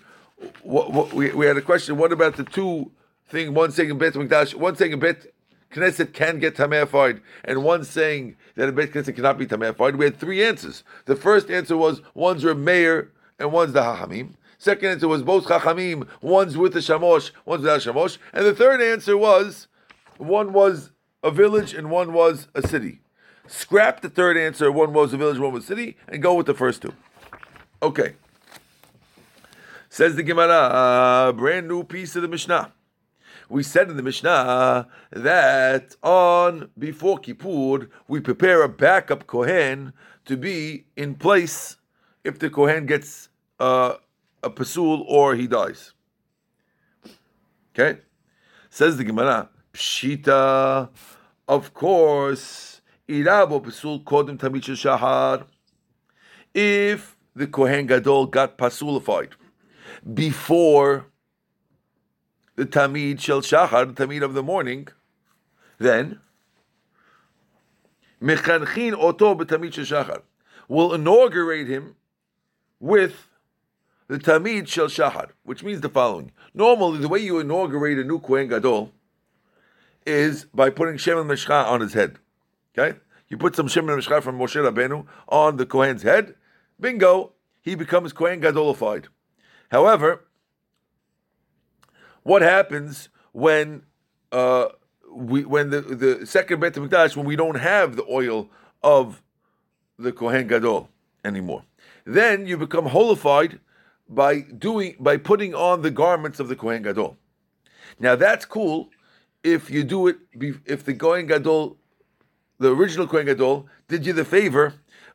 What, 0.62 0.92
what, 0.92 1.12
we, 1.12 1.32
we 1.32 1.46
had 1.46 1.56
a 1.56 1.62
question. 1.62 1.96
What 1.96 2.12
about 2.12 2.36
the 2.36 2.44
two 2.44 2.90
thing? 3.28 3.54
One 3.54 3.70
saying 3.72 3.96
Bet 3.98 4.14
Mikdash, 4.14 4.54
one 4.54 4.76
saying 4.76 4.98
Bet 4.98 5.26
Knesset 5.72 6.12
can 6.12 6.38
get 6.38 6.56
tamefied, 6.56 7.20
and 7.44 7.64
one 7.64 7.84
saying 7.84 8.36
that 8.54 8.68
a 8.68 8.72
Bet 8.72 8.92
Knesset 8.92 9.16
cannot 9.16 9.38
be 9.38 9.46
tamefied. 9.46 9.96
We 9.96 10.04
had 10.04 10.16
three 10.16 10.44
answers. 10.44 10.84
The 11.06 11.16
first 11.16 11.50
answer 11.50 11.76
was 11.76 12.00
one's 12.14 12.44
Meir 12.44 13.10
and 13.38 13.52
one's 13.52 13.72
the 13.72 13.82
Hachamim. 13.82 14.34
Second 14.58 14.88
answer 14.88 15.08
was 15.08 15.22
both 15.22 15.44
Chachamim, 15.46 16.06
one's 16.22 16.56
with 16.56 16.72
the 16.72 16.78
Shamosh, 16.78 17.32
one's 17.44 17.62
without 17.62 17.80
Shamosh. 17.80 18.18
And 18.32 18.46
the 18.46 18.54
third 18.54 18.80
answer 18.80 19.16
was 19.16 19.66
one 20.16 20.52
was 20.52 20.90
a 21.22 21.30
village 21.30 21.74
and 21.74 21.90
one 21.90 22.12
was 22.12 22.48
a 22.54 22.66
city. 22.66 23.00
Scrap 23.46 24.00
the 24.00 24.08
third 24.08 24.36
answer, 24.36 24.72
one 24.72 24.92
was 24.92 25.12
a 25.12 25.16
village, 25.16 25.38
one 25.38 25.52
was 25.52 25.64
a 25.64 25.66
city, 25.66 25.96
and 26.08 26.22
go 26.22 26.34
with 26.34 26.46
the 26.46 26.54
first 26.54 26.82
two. 26.82 26.94
Okay. 27.82 28.14
Says 29.88 30.16
the 30.16 30.22
Gemara, 30.22 31.28
a 31.28 31.32
brand 31.32 31.68
new 31.68 31.84
piece 31.84 32.16
of 32.16 32.22
the 32.22 32.28
Mishnah 32.28 32.72
we 33.48 33.62
said 33.62 33.90
in 33.90 33.96
the 33.96 34.02
Mishnah 34.02 34.88
that 35.10 35.96
on 36.02 36.70
before 36.78 37.18
Kippur 37.18 37.88
we 38.08 38.20
prepare 38.20 38.62
a 38.62 38.68
backup 38.68 39.26
Kohen 39.26 39.92
to 40.24 40.36
be 40.36 40.86
in 40.96 41.14
place 41.14 41.76
if 42.22 42.38
the 42.38 42.50
Kohen 42.50 42.86
gets 42.86 43.28
uh, 43.60 43.94
a 44.42 44.50
pasul 44.50 45.04
or 45.06 45.34
he 45.34 45.46
dies. 45.46 45.92
Okay, 47.74 48.00
says 48.70 48.96
the 48.96 49.04
Gemara, 49.04 49.50
Pshita, 49.72 50.88
of 51.48 51.74
course, 51.74 52.73
shahar. 54.76 55.44
If 56.54 57.16
the 57.34 57.46
Kohen 57.46 57.86
Gadol 57.86 58.26
got 58.26 58.56
pasulified 58.56 59.30
before 60.12 61.06
the 62.56 62.66
Tamid 62.66 63.20
Shel 63.20 63.40
Shachar, 63.40 63.94
the 63.94 64.06
Tamid 64.06 64.22
of 64.22 64.34
the 64.34 64.42
morning, 64.42 64.88
then 65.78 66.20
Mechanchin 68.22 68.94
Oto 68.96 69.34
b'Tamid 69.34 69.72
Shel 69.72 70.04
Shachar 70.04 70.22
will 70.68 70.94
inaugurate 70.94 71.66
him 71.66 71.96
with 72.78 73.28
the 74.08 74.18
Tamid 74.18 74.68
Shel 74.68 74.86
Shachar, 74.86 75.30
which 75.42 75.64
means 75.64 75.80
the 75.80 75.88
following. 75.88 76.30
Normally, 76.54 76.98
the 76.98 77.08
way 77.08 77.18
you 77.18 77.40
inaugurate 77.40 77.98
a 77.98 78.04
new 78.04 78.20
Kohen 78.20 78.48
Gadol 78.48 78.92
is 80.06 80.44
by 80.54 80.70
putting 80.70 80.96
Shem 80.96 81.16
Meshcha 81.16 81.66
on 81.66 81.80
his 81.80 81.94
head. 81.94 82.18
Okay? 82.76 82.98
You 83.28 83.36
put 83.36 83.56
some 83.56 83.68
Shem 83.68 83.88
and 83.88 84.00
Meshcha 84.00 84.22
from 84.22 84.38
Moshe 84.38 84.56
Rabbeinu 84.56 85.06
on 85.28 85.56
the 85.56 85.66
Kohen's 85.66 86.02
head, 86.02 86.34
bingo, 86.78 87.32
he 87.62 87.74
becomes 87.74 88.12
Kohen 88.12 88.40
Gadolified. 88.40 89.06
However, 89.70 90.24
what 92.22 92.42
happens 92.42 93.08
when 93.32 93.84
uh, 94.32 94.68
we 95.10 95.44
when 95.44 95.70
the, 95.70 95.80
the 95.80 96.26
second 96.26 96.60
Beit 96.60 96.74
Hamikdash 96.74 97.16
when 97.16 97.24
we 97.24 97.36
don't 97.36 97.56
have 97.56 97.96
the 97.96 98.04
oil 98.04 98.50
of 98.82 99.22
the 99.98 100.12
Kohen 100.12 100.46
Gadol 100.46 100.90
anymore? 101.24 101.64
Then 102.04 102.46
you 102.46 102.58
become 102.58 102.86
holified 102.86 103.60
by 104.08 104.40
doing 104.40 104.96
by 105.00 105.16
putting 105.16 105.54
on 105.54 105.82
the 105.82 105.90
garments 105.90 106.40
of 106.40 106.48
the 106.48 106.56
Kohen 106.56 106.82
Gadol. 106.82 107.16
Now 107.98 108.14
that's 108.16 108.44
cool 108.44 108.90
if 109.42 109.70
you 109.70 109.84
do 109.84 110.08
it 110.08 110.18
if 110.66 110.84
the 110.84 110.94
Kohen 110.94 111.26
Gadol, 111.26 111.78
the 112.58 112.74
original 112.74 113.06
Kohen 113.06 113.26
Gadol, 113.26 113.66
did 113.88 114.06
you 114.06 114.12
the 114.12 114.24
favor 114.24 114.74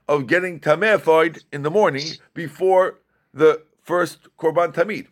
of 0.10 0.25
getting 0.25 0.60
tamefied 0.60 1.43
in 1.54 1.62
the 1.62 1.69
morning 1.69 2.06
before 2.34 2.99
the 3.34 3.62
first 3.84 4.28
Korban 4.38 4.73
Tamid. 4.73 5.08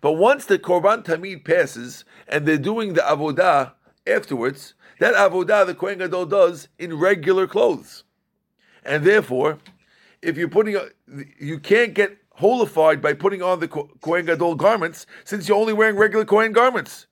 But 0.00 0.12
once 0.12 0.44
the 0.44 0.58
Korban 0.58 1.04
Tamid 1.04 1.44
passes 1.44 2.04
and 2.26 2.44
they're 2.44 2.58
doing 2.58 2.94
the 2.94 3.02
Avodah 3.02 3.72
afterwards, 4.06 4.74
that 4.98 5.14
Avodah 5.14 5.64
the 5.64 5.74
Kohen 5.74 5.98
Gadol 5.98 6.26
does 6.26 6.68
in 6.78 6.98
regular 6.98 7.46
clothes. 7.46 8.02
And 8.84 9.04
therefore, 9.04 9.58
if 10.22 10.36
you're 10.36 10.48
putting, 10.48 10.76
you 11.38 11.60
can't 11.60 11.94
get 11.94 12.18
holified 12.34 13.00
by 13.00 13.12
putting 13.12 13.42
on 13.42 13.60
the 13.60 13.68
Kohen 13.68 14.26
Gadol 14.26 14.56
garments 14.56 15.06
since 15.24 15.48
you're 15.48 15.58
only 15.58 15.72
wearing 15.72 15.96
regular 15.96 16.24
Kohen 16.24 16.52
garments. 16.52 17.06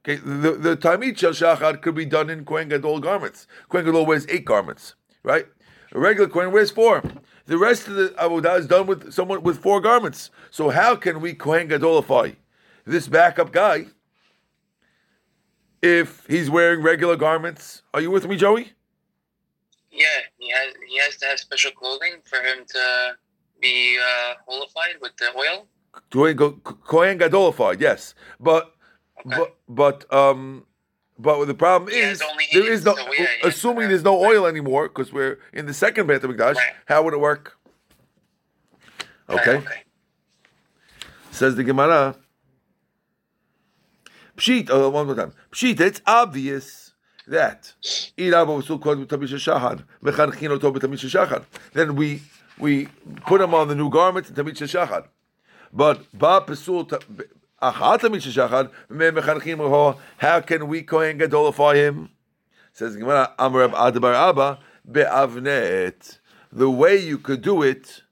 Okay, 0.00 0.16
the, 0.16 0.52
the 0.52 0.76
Tamid 0.76 1.18
Shel 1.18 1.32
Shachar 1.32 1.80
could 1.82 1.94
be 1.94 2.04
done 2.04 2.30
in 2.30 2.44
Kohen 2.44 2.68
Gadol 2.68 3.00
garments. 3.00 3.46
Kohen 3.68 3.84
Gadol 3.84 4.06
wears 4.06 4.26
eight 4.28 4.44
garments, 4.44 4.94
right? 5.22 5.46
A 5.92 5.98
regular 5.98 6.28
Kohen 6.28 6.52
wears 6.52 6.70
four. 6.70 7.02
The 7.48 7.56
rest 7.56 7.88
of 7.88 7.94
the 7.94 8.08
avodah 8.10 8.58
is 8.58 8.66
done 8.66 8.86
with 8.86 9.10
someone 9.10 9.42
with 9.42 9.58
four 9.58 9.80
garments. 9.80 10.30
So 10.50 10.68
how 10.68 10.96
can 10.96 11.22
we 11.22 11.32
kohen 11.32 11.66
gadolify 11.68 12.36
this 12.84 13.08
backup 13.08 13.52
guy 13.52 13.86
if 15.80 16.26
he's 16.26 16.50
wearing 16.50 16.82
regular 16.82 17.16
garments? 17.16 17.82
Are 17.94 18.02
you 18.02 18.10
with 18.10 18.28
me, 18.28 18.36
Joey? 18.36 18.74
Yeah, 19.90 20.04
he 20.36 20.50
has 20.50 20.74
he 20.86 20.98
has 20.98 21.16
to 21.16 21.26
have 21.26 21.40
special 21.40 21.70
clothing 21.70 22.16
for 22.24 22.36
him 22.40 22.66
to 22.68 23.16
be 23.62 23.98
uh, 23.98 24.34
holified 24.46 24.96
with 25.00 25.16
the 25.16 25.30
oil. 25.34 25.66
Kohen 26.84 27.16
gadolified, 27.16 27.80
yes, 27.80 28.14
but. 28.38 28.74
But 29.24 29.56
but 29.68 30.12
um 30.12 30.64
but 31.18 31.44
the 31.46 31.54
problem 31.54 31.90
is 31.92 32.22
there 32.52 32.70
is 32.70 32.84
no. 32.84 32.94
So 32.94 33.12
yeah, 33.18 33.26
assuming 33.42 33.88
there's 33.88 34.04
no 34.04 34.16
oil 34.24 34.46
anymore 34.46 34.88
because 34.88 35.12
we're 35.12 35.38
in 35.52 35.66
the 35.66 35.74
second 35.74 36.06
Beit 36.06 36.22
Hamikdash. 36.22 36.54
Right. 36.54 36.72
How 36.86 37.02
would 37.02 37.12
it 37.12 37.20
work? 37.20 37.58
Okay. 39.28 39.56
Right, 39.56 39.66
okay. 39.66 39.82
Says 41.32 41.56
the 41.56 41.64
Gemara. 41.64 42.14
Pshit. 44.36 44.68
Oh, 44.70 44.88
one 44.90 45.06
more 45.06 45.16
time. 45.16 45.32
Pshit. 45.52 45.80
It's 45.80 46.00
obvious 46.06 46.92
that 47.26 47.74
then 51.74 51.96
we 51.96 52.22
we 52.58 52.88
put 53.26 53.40
him 53.40 53.54
on 53.54 53.68
the 53.68 53.74
new 53.74 53.90
garment 53.90 54.28
and 54.28 54.36
tamid 54.36 54.54
shachar. 54.54 55.06
But 55.72 56.06
ba 56.16 56.42
pesul 56.46 56.88
How 57.60 57.96
can 57.96 58.12
we 58.12 58.20
Kohen 60.82 61.18
Gadolify 61.18 61.74
him? 61.74 62.10
Says 62.72 62.96
Gemara, 62.96 63.34
Amar 63.38 63.74
Adda 63.74 64.00
bar 64.00 64.14
Abba, 64.14 64.60
Be'avnet. 64.90 66.18
The 66.52 66.70
way 66.70 66.96
you 66.96 67.18
could 67.18 67.42
do 67.42 67.62
it 67.62 68.02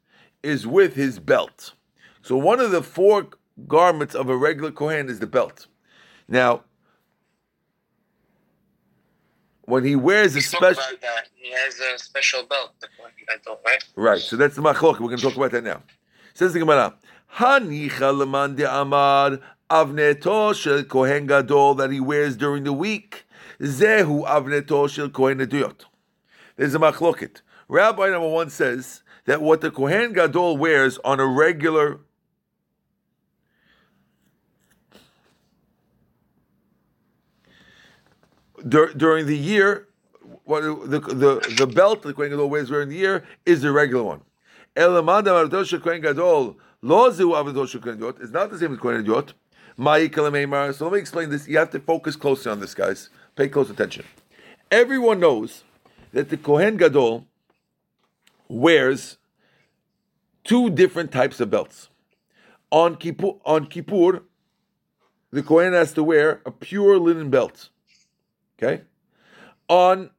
is 0.42 0.66
with 0.66 0.94
his 0.94 1.20
belt. 1.20 1.74
So 2.22 2.36
one 2.36 2.58
of 2.58 2.72
the 2.72 2.82
four 2.82 3.28
garments 3.68 4.14
of 4.16 4.28
a 4.28 4.36
regular 4.36 4.72
Kohen 4.72 5.08
is 5.08 5.20
the 5.20 5.26
belt. 5.28 5.68
Now, 6.28 6.64
when 9.62 9.84
he 9.84 9.94
wears 9.94 10.34
a 10.34 10.38
We 10.38 10.40
spoke 10.40 10.74
special. 10.74 10.96
He 11.34 11.52
has 11.52 11.78
a 11.78 11.98
special 11.98 12.42
belt, 12.44 12.72
the 12.80 12.88
Kohen 12.98 13.12
Gadol, 13.28 13.60
right? 13.64 13.84
right? 13.94 14.20
So 14.20 14.36
that's 14.36 14.56
the 14.56 14.62
machlok. 14.62 14.94
We're 14.94 15.06
going 15.06 15.18
to 15.18 15.22
talk 15.22 15.36
about 15.36 15.52
that 15.52 15.62
now. 15.62 15.82
Says 16.34 16.52
the 16.52 16.58
Gemara, 16.58 16.94
Hanicha 17.36 18.16
leman 18.16 18.58
amar 18.62 19.40
avneto 19.70 20.54
shel 20.54 20.84
kohen 20.84 21.26
gadol 21.26 21.74
that 21.74 21.90
he 21.90 22.00
wears 22.00 22.34
during 22.34 22.64
the 22.64 22.72
week. 22.72 23.26
Zehu 23.60 24.26
avneto 24.26 24.88
shel 24.88 25.10
kohen 25.10 25.38
aduyot. 25.38 25.84
There's 26.56 26.74
a 26.74 26.78
machloket. 26.78 27.42
Rabbi 27.68 28.08
number 28.08 28.28
one 28.28 28.48
says 28.48 29.02
that 29.26 29.42
what 29.42 29.60
the 29.60 29.70
kohen 29.70 30.14
gadol 30.14 30.56
wears 30.56 30.98
on 31.04 31.20
a 31.20 31.26
regular 31.26 32.00
dur- 38.66 38.94
during 38.94 39.26
the 39.26 39.36
year, 39.36 39.88
what 40.44 40.62
the 40.62 41.00
the 41.00 41.50
the 41.50 41.66
belt 41.66 42.00
the 42.00 42.14
kohen 42.14 42.30
gadol 42.30 42.48
wears 42.48 42.68
during 42.68 42.88
the 42.88 42.96
year 42.96 43.24
is 43.44 43.60
the 43.60 43.72
regular 43.72 44.04
one. 44.04 44.22
Elamanda 44.74 45.26
avneto 45.26 45.66
shel 45.66 45.80
kohen 45.80 46.00
gadol 46.00 46.56
lo 46.86 47.10
zehu 47.10 47.34
avneto 47.34 47.68
shel 47.68 47.80
kohen 47.80 47.98
aduyot 47.98 48.20
is 48.20 48.30
not 48.30 48.50
the 48.50 48.58
same 48.58 48.74
as 48.74 48.78
kohen 48.78 49.04
kalameimar. 49.04 50.74
So 50.74 50.86
let 50.86 50.94
me 50.94 50.98
explain 50.98 51.30
this. 51.30 51.48
You 51.48 51.58
have 51.58 51.70
to 51.70 51.80
focus 51.80 52.16
closely 52.16 52.50
on 52.50 52.60
this, 52.60 52.74
guys. 52.74 53.10
Pay 53.34 53.48
close 53.48 53.70
attention. 53.70 54.04
Everyone 54.70 55.20
knows 55.20 55.64
that 56.12 56.30
the 56.30 56.36
kohen 56.36 56.76
gadol 56.76 57.26
wears 58.48 59.18
two 60.44 60.70
different 60.70 61.12
types 61.12 61.40
of 61.40 61.50
belts. 61.50 61.88
On 62.70 62.96
Kippur, 62.96 63.32
on 63.44 63.66
Kippur, 63.66 64.22
the 65.30 65.42
Kohen 65.42 65.72
has 65.72 65.92
to 65.94 66.02
wear 66.02 66.40
a 66.46 66.50
pure 66.50 66.98
linen 66.98 67.30
belt. 67.30 67.68
Okay? 68.58 68.82
On 69.68 70.10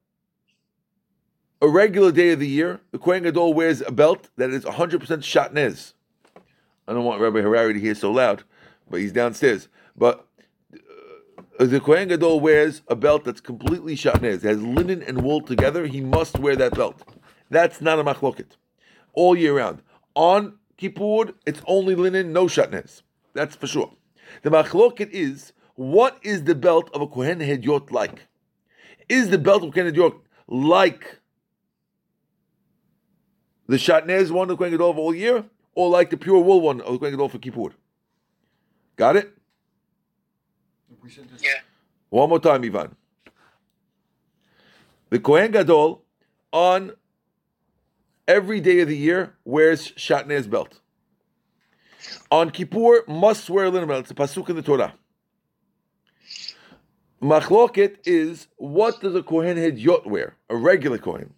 a 1.61 1.67
regular 1.67 2.11
day 2.11 2.31
of 2.31 2.39
the 2.39 2.47
year, 2.47 2.81
the 2.91 2.99
Kohen 2.99 3.23
Gadol 3.23 3.53
wears 3.53 3.81
a 3.81 3.91
belt 3.91 4.29
that 4.37 4.49
is 4.51 4.63
100% 4.63 4.99
shatnez. 4.99 5.93
I 6.87 6.93
don't 6.93 7.03
want 7.03 7.21
Rabbi 7.21 7.41
Harari 7.41 7.73
to 7.73 7.79
hear 7.79 7.95
so 7.95 8.11
loud, 8.11 8.43
but 8.89 9.01
he's 9.01 9.11
downstairs. 9.11 9.67
But 9.95 10.25
uh, 11.59 11.65
the 11.65 11.79
Kohen 11.79 12.07
Gadol 12.07 12.39
wears 12.39 12.81
a 12.87 12.95
belt 12.95 13.25
that's 13.25 13.41
completely 13.41 13.95
shatnez. 13.95 14.43
Has 14.43 14.61
linen 14.61 15.03
and 15.03 15.21
wool 15.21 15.41
together. 15.41 15.85
He 15.85 15.99
must 15.99 16.39
wear 16.39 16.55
that 16.55 16.75
belt. 16.75 17.03
That's 17.49 17.81
not 17.81 17.99
a 17.99 18.03
machloket. 18.03 18.55
All 19.13 19.35
year 19.35 19.57
round. 19.57 19.81
On 20.15 20.57
Kippur, 20.77 21.33
it's 21.45 21.61
only 21.65 21.95
linen, 21.95 22.31
no 22.31 22.45
shatnez. 22.45 23.01
That's 23.33 23.55
for 23.55 23.67
sure. 23.67 23.93
The 24.43 24.49
machloket 24.49 25.09
is, 25.09 25.53
what 25.75 26.17
is 26.21 26.45
the 26.45 26.55
belt 26.55 26.89
of 26.93 27.01
a 27.01 27.07
Kohen 27.07 27.39
Hedyot 27.39 27.91
like? 27.91 28.27
Is 29.09 29.29
the 29.29 29.37
belt 29.37 29.63
of 29.63 29.73
Kohen 29.73 29.93
Hedyot 29.93 30.19
like 30.47 31.19
the 33.67 33.75
shatnez 33.75 34.31
one 34.31 34.43
of 34.43 34.49
the 34.49 34.57
Kohen 34.57 34.71
Gadol 34.71 34.97
all 34.97 35.13
year, 35.13 35.45
or 35.77 35.89
like 35.89 36.09
the 36.09 36.17
pure 36.17 36.39
wool 36.39 36.59
one 36.59 36.81
of 36.81 36.93
the 36.93 36.97
Kohen 36.97 37.11
Gadol 37.11 37.29
for 37.29 37.37
Kippur? 37.37 37.69
Got 38.95 39.15
it? 39.15 39.31
We 41.03 41.11
should 41.11 41.29
just 41.29 41.45
Yeah. 41.45 41.59
One 42.09 42.29
more 42.29 42.39
time, 42.39 42.63
Ivan. 42.63 42.95
The 45.11 45.19
Kohen 45.19 45.51
Gadol 45.51 46.03
on 46.51 46.93
every 48.27 48.59
day 48.59 48.79
of 48.79 48.87
the 48.87 48.97
year 48.97 49.35
wears 49.45 49.91
shatnez 49.91 50.49
belt. 50.49 50.79
On 52.31 52.49
Kippur, 52.49 53.03
must 53.07 53.47
wear 53.47 53.69
linen 53.69 53.87
belt. 53.87 54.01
It's 54.01 54.11
a 54.11 54.15
pasuk 54.15 54.49
in 54.49 54.55
the 54.55 54.63
Torah. 54.63 54.95
Machloket 57.21 57.97
is 58.05 58.47
what 58.57 58.99
does 58.99 59.13
a 59.13 59.21
Kohen 59.21 59.57
Hedyot 59.57 60.07
wear? 60.07 60.37
A 60.49 60.55
regular 60.55 60.97
Kohen. 60.97 61.35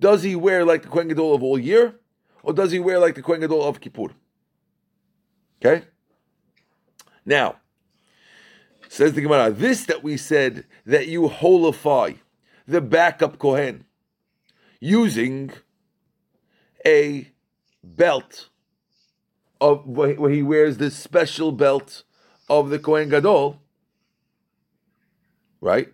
Does 0.00 0.22
he 0.22 0.36
wear 0.36 0.64
like 0.64 0.82
the 0.82 0.88
Kohen 0.88 1.08
Gadol 1.08 1.34
of 1.34 1.42
all 1.42 1.58
year, 1.58 1.96
or 2.42 2.52
does 2.52 2.72
he 2.72 2.78
wear 2.78 2.98
like 2.98 3.14
the 3.14 3.22
Kohen 3.22 3.40
Gadol 3.40 3.62
of 3.62 3.80
Kippur? 3.80 4.08
Okay. 5.64 5.84
Now, 7.24 7.56
says 8.88 9.12
the 9.12 9.20
Gemara, 9.20 9.50
this 9.50 9.84
that 9.86 10.02
we 10.02 10.16
said 10.16 10.64
that 10.84 11.08
you 11.08 11.22
holify 11.22 12.18
the 12.66 12.80
backup 12.80 13.38
Kohen 13.38 13.86
using 14.80 15.52
a 16.84 17.28
belt 17.82 18.48
of 19.60 19.86
where 19.86 20.30
he 20.30 20.42
wears 20.42 20.78
this 20.78 20.96
special 20.96 21.52
belt 21.52 22.02
of 22.48 22.70
the 22.70 22.78
Kohen 22.78 23.08
Gadol, 23.08 23.60
right? 25.60 25.92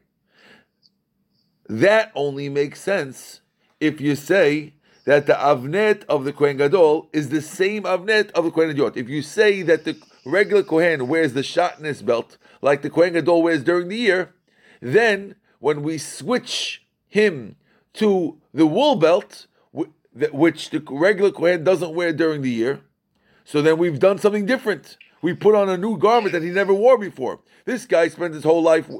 That 1.68 2.10
only 2.14 2.48
makes 2.48 2.80
sense 2.80 3.42
if 3.78 4.00
you 4.00 4.16
say 4.16 4.72
that 5.08 5.24
the 5.24 5.32
avnet 5.32 6.04
of 6.04 6.26
the 6.26 6.34
Kohen 6.34 6.58
Gadol 6.58 7.08
is 7.14 7.30
the 7.30 7.40
same 7.40 7.84
avnet 7.84 8.30
of 8.32 8.44
the 8.44 8.50
Kohen 8.50 8.68
Gadol. 8.68 8.92
If 8.94 9.08
you 9.08 9.22
say 9.22 9.62
that 9.62 9.84
the 9.84 9.96
regular 10.26 10.62
Kohen 10.62 11.08
wears 11.08 11.32
the 11.32 11.40
shatnez 11.40 12.04
belt 12.04 12.36
like 12.60 12.82
the 12.82 12.90
Kohen 12.90 13.14
Gadol 13.14 13.42
wears 13.42 13.64
during 13.64 13.88
the 13.88 13.96
year, 13.96 14.34
then 14.82 15.36
when 15.60 15.82
we 15.82 15.96
switch 15.96 16.84
him 17.06 17.56
to 17.94 18.36
the 18.52 18.66
wool 18.66 18.96
belt, 18.96 19.46
which 20.12 20.68
the 20.68 20.84
regular 20.90 21.30
Kohen 21.30 21.64
doesn't 21.64 21.94
wear 21.94 22.12
during 22.12 22.42
the 22.42 22.50
year, 22.50 22.82
so 23.46 23.62
then 23.62 23.78
we've 23.78 23.98
done 23.98 24.18
something 24.18 24.44
different. 24.44 24.98
We 25.22 25.32
put 25.32 25.54
on 25.54 25.70
a 25.70 25.78
new 25.78 25.96
garment 25.96 26.32
that 26.32 26.42
he 26.42 26.50
never 26.50 26.74
wore 26.74 26.98
before. 26.98 27.40
This 27.64 27.86
guy 27.86 28.08
spent 28.08 28.34
his 28.34 28.44
whole 28.44 28.62
life, 28.62 28.90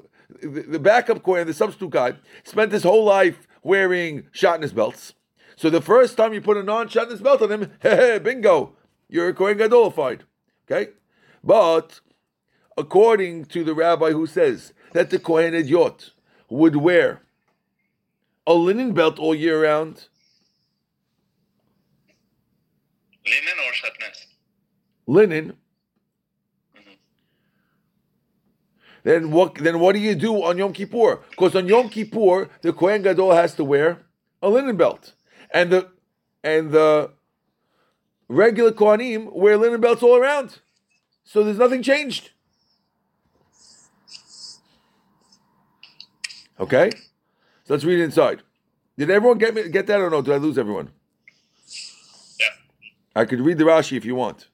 the 0.40 0.62
the 0.62 0.78
backup 0.78 1.22
Kohen, 1.22 1.46
the 1.46 1.52
substitute 1.52 1.90
guy, 1.90 2.14
spent 2.44 2.72
his 2.72 2.84
whole 2.84 3.04
life 3.04 3.46
wearing 3.62 4.22
shatnez 4.32 4.74
belts. 4.74 5.12
So 5.58 5.70
the 5.70 5.80
first 5.80 6.16
time 6.16 6.32
you 6.32 6.40
put 6.40 6.56
a 6.56 6.62
non-shatnez 6.62 7.20
belt 7.20 7.42
on 7.42 7.50
him, 7.50 7.72
hey, 7.82 7.96
hey, 7.96 8.18
bingo, 8.20 8.76
you're 9.08 9.30
a 9.30 9.34
Kohen 9.34 9.58
Gadolified. 9.58 10.20
Okay? 10.70 10.92
But 11.42 11.98
according 12.76 13.46
to 13.46 13.64
the 13.64 13.74
rabbi 13.74 14.12
who 14.12 14.28
says 14.28 14.72
that 14.92 15.10
the 15.10 15.18
Kohen 15.18 15.54
Hedyot 15.54 16.10
would 16.48 16.76
wear 16.76 17.22
a 18.46 18.54
linen 18.54 18.92
belt 18.92 19.18
all 19.18 19.34
year 19.34 19.64
round, 19.64 20.06
Linen 23.26 23.58
or 23.66 23.72
shatnez? 23.72 24.26
linen, 25.08 25.54
mm-hmm. 26.76 26.92
then 29.02 29.32
what 29.32 29.56
then 29.56 29.80
what 29.80 29.94
do 29.94 29.98
you 29.98 30.14
do 30.14 30.40
on 30.44 30.56
Yom 30.56 30.72
Kippur? 30.72 31.18
Because 31.30 31.56
on 31.56 31.66
Yom 31.66 31.88
Kippur, 31.88 32.48
the 32.62 32.72
Kohen 32.72 33.02
Gadol 33.02 33.32
has 33.32 33.56
to 33.56 33.64
wear 33.64 34.06
a 34.40 34.48
linen 34.48 34.76
belt. 34.76 35.14
And 35.50 35.70
the 35.70 35.88
and 36.44 36.70
the 36.72 37.12
regular 38.28 38.72
Kohanim 38.72 39.32
wear 39.32 39.56
linen 39.56 39.80
belts 39.80 40.02
all 40.02 40.16
around. 40.16 40.58
So 41.24 41.42
there's 41.42 41.58
nothing 41.58 41.82
changed. 41.82 42.30
Okay? 46.60 46.90
So 47.64 47.74
let's 47.74 47.84
read 47.84 48.00
it 48.00 48.04
inside. 48.04 48.42
Did 48.96 49.10
everyone 49.10 49.38
get 49.38 49.54
me 49.54 49.68
get 49.68 49.86
that 49.86 50.00
or 50.00 50.10
no? 50.10 50.22
Did 50.22 50.34
I 50.34 50.38
lose 50.38 50.58
everyone? 50.58 50.90
Yeah. 52.40 52.46
I 53.14 53.24
could 53.24 53.40
read 53.40 53.58
the 53.58 53.64
Rashi 53.64 53.96
if 53.96 54.04
you 54.04 54.14
want. 54.14 54.48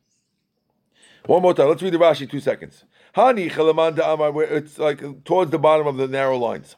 One 1.27 1.43
more 1.43 1.55
time. 1.55 1.69
Let's 1.69 1.83
read 1.83 1.95
the 1.95 1.99
Rashi 1.99 2.29
two 2.29 2.41
seconds. 2.41 2.85
Hani 3.17 3.51
chalaman 3.51 3.97
da'amar, 3.97 4.51
it's 4.51 4.79
like 4.79 5.25
towards 5.25 5.51
the 5.51 5.59
bottom 5.59 5.87
of 5.87 5.97
the 5.97 6.09
narrow 6.09 6.37
lines. 6.37 6.77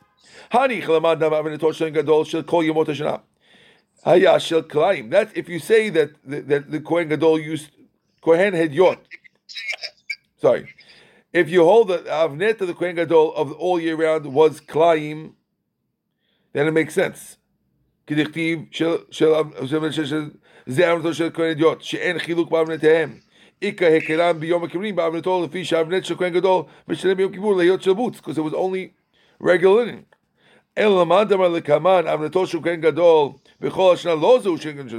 Hani 0.52 0.82
chalaman 0.82 1.18
da'amar 1.18 1.42
v'netor 1.42 1.74
shen 1.74 1.92
gadol 1.92 2.24
shel 2.24 2.42
kol 2.44 2.62
yomot 2.62 2.86
Hayashel 4.04 4.68
Klaim. 4.68 5.10
That's 5.10 5.32
if 5.34 5.48
you 5.48 5.58
say 5.58 5.88
that 5.90 6.10
the, 6.24 6.40
that 6.42 6.70
the 6.70 6.80
Kohen 6.80 7.08
Gadol 7.08 7.38
used 7.38 7.70
Kohen 8.20 8.54
Hedyot. 8.54 8.98
Sorry, 10.40 10.68
if 11.32 11.48
you 11.48 11.64
hold 11.64 11.88
that 11.88 12.06
Avnet 12.06 12.60
of 12.60 12.68
the 12.68 12.74
Kohen 12.74 12.96
Gadol 12.96 13.34
of 13.34 13.52
all 13.52 13.80
year 13.80 13.96
round 13.96 14.32
was 14.32 14.60
Klaim, 14.60 15.34
then 16.52 16.66
it 16.66 16.72
makes 16.72 16.94
sense. 16.94 17.36
כדכתיב 18.06 18.58
של 18.70 18.96
של 19.10 19.32
של 19.90 20.30
זה 20.66 20.92
אמנתו 20.92 21.14
של 21.14 21.30
כהן 21.34 21.50
הדיוט, 21.50 21.82
שאין 21.82 22.18
חילוק 22.18 22.50
באמנתיהם. 22.50 23.18
איכא 23.62 23.84
הכרם 23.84 24.40
ביום 24.40 24.64
הכיפורים 24.64 24.96
באמנתו 24.96 25.44
לפי 25.44 25.64
שהאמנת 25.64 26.04
של 26.04 26.16
כהן 26.16 26.32
גדול 26.32 26.64
משלם 26.88 27.16
ביום 27.16 27.32
כיפור 27.32 27.56
להיות 27.56 27.82
של 27.82 27.92
בוץ, 27.92 28.18
because 28.18 28.38
it 28.38 28.42
was 28.42 28.54
only 28.54 28.92
regular 29.40 29.84
linen. 29.84 30.15
אלא 30.77 31.01
למד 31.01 31.33
אמר 31.33 31.47
לקמן, 31.47 32.07
אבנתו 32.07 32.47
של 32.47 32.57
כהן 32.63 32.81
גדול 32.81 33.29
בכל 33.61 33.93
השנה 33.93 34.15
לא 34.15 34.39
זהו 34.43 34.57
של 34.57 34.73
כהן 34.73 34.89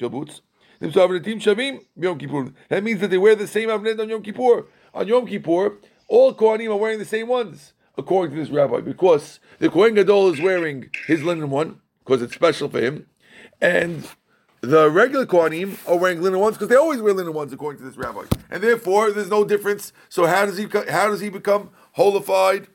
של 0.00 0.08
בוץ, 0.08 0.40
נמצא 0.80 1.04
אבנתים 1.04 1.40
שווים 1.40 1.78
ביום 1.96 2.18
כיפור. 2.18 2.42
That 2.70 2.82
means 2.82 3.00
that 3.00 3.10
they 3.10 3.18
wear 3.18 3.34
the 3.34 3.46
same 3.46 3.70
אבנת 3.70 4.00
on 4.00 4.08
Yom 4.08 4.22
Kippur. 4.22 4.64
on 4.94 5.08
Yom 5.08 5.26
Kippur, 5.26 5.78
all 6.08 6.34
Kohanim 6.34 6.70
are 6.70 6.76
wearing 6.76 6.98
the 6.98 7.04
same 7.04 7.28
ones, 7.28 7.74
according 7.98 8.34
to 8.34 8.40
this 8.40 8.50
rabbi, 8.50 8.80
because 8.80 9.40
the 9.58 9.68
Kohen 9.68 9.94
Gadol 9.94 10.32
is 10.32 10.40
wearing 10.40 10.90
his 11.06 11.22
linen 11.22 11.50
one, 11.50 11.80
because 12.04 12.22
it's 12.22 12.34
special 12.34 12.68
for 12.68 12.80
him, 12.80 13.06
and 13.60 14.08
the 14.60 14.90
regular 14.90 15.26
Kohanim 15.26 15.76
are 15.88 15.96
wearing 15.98 16.22
linen 16.22 16.38
ones 16.38 16.56
because 16.56 16.68
they 16.68 16.76
always 16.76 17.00
wear 17.02 17.12
linen 17.12 17.34
ones 17.34 17.52
according 17.52 17.80
to 17.80 17.84
this 17.84 17.96
rabbi, 17.96 18.24
and 18.50 18.62
therefore 18.62 19.10
there's 19.10 19.30
no 19.30 19.44
difference. 19.44 19.92
So 20.08 20.26
how 20.26 20.46
does 20.46 20.56
he 20.56 20.66
how 20.88 21.08
does 21.08 21.20
he 21.20 21.28
become 21.28 21.70
holified? 21.92 22.68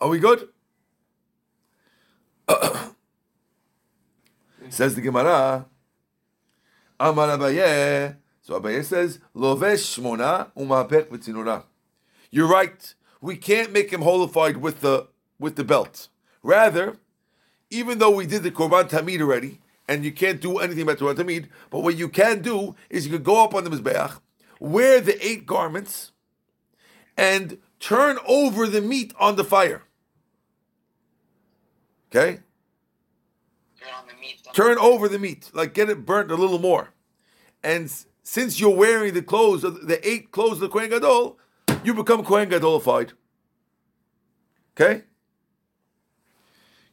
Are 0.00 0.08
we 0.08 0.18
good? 0.18 0.48
Says 4.69 4.95
the 4.95 5.01
Gemara. 5.01 5.65
Amar 6.99 7.27
Abaye. 7.37 8.15
So 8.41 8.59
Abaye 8.59 8.83
says, 8.83 9.19
Lovesh 9.35 9.99
shmona 9.99 10.51
umapek 10.57 11.07
v'tzinura. 11.07 11.63
You're 12.31 12.47
right. 12.47 12.93
We 13.21 13.37
can't 13.37 13.71
make 13.71 13.91
him 13.91 14.01
holified 14.01 14.57
with 14.57 14.81
the 14.81 15.07
with 15.39 15.55
the 15.55 15.63
belt. 15.63 16.09
Rather, 16.43 16.97
even 17.69 17.99
though 17.99 18.11
we 18.11 18.25
did 18.25 18.43
the 18.43 18.51
korban 18.51 18.89
tamid 18.89 19.21
already, 19.21 19.59
and 19.87 20.03
you 20.05 20.11
can't 20.11 20.41
do 20.41 20.57
anything 20.57 20.83
about 20.83 20.97
korban 20.97 21.15
tamid, 21.15 21.47
but 21.69 21.79
what 21.79 21.97
you 21.97 22.09
can 22.09 22.41
do 22.41 22.75
is 22.89 23.05
you 23.05 23.13
can 23.13 23.23
go 23.23 23.43
up 23.43 23.53
on 23.55 23.63
the 23.63 23.69
mizbeach, 23.69 24.19
wear 24.59 24.99
the 25.01 25.25
eight 25.25 25.45
garments, 25.45 26.11
and 27.15 27.57
turn 27.79 28.17
over 28.27 28.67
the 28.67 28.81
meat 28.81 29.13
on 29.19 29.35
the 29.35 29.43
fire. 29.43 29.83
Okay, 32.09 32.39
Turn 34.53 34.77
over 34.77 35.07
the 35.07 35.19
meat, 35.19 35.51
like 35.53 35.73
get 35.73 35.89
it 35.89 36.05
burnt 36.05 36.31
a 36.31 36.35
little 36.35 36.59
more. 36.59 36.89
And 37.63 37.91
since 38.23 38.59
you're 38.59 38.75
wearing 38.75 39.13
the 39.13 39.21
clothes 39.21 39.63
of 39.63 39.87
the 39.87 40.07
eight 40.07 40.31
clothes 40.31 40.53
of 40.53 40.59
the 40.61 40.69
Kohen 40.69 40.89
Gadol, 40.89 41.37
you 41.83 41.93
become 41.93 42.23
Kohen 42.23 42.49
Gadolified. 42.49 43.13
Okay? 44.75 45.03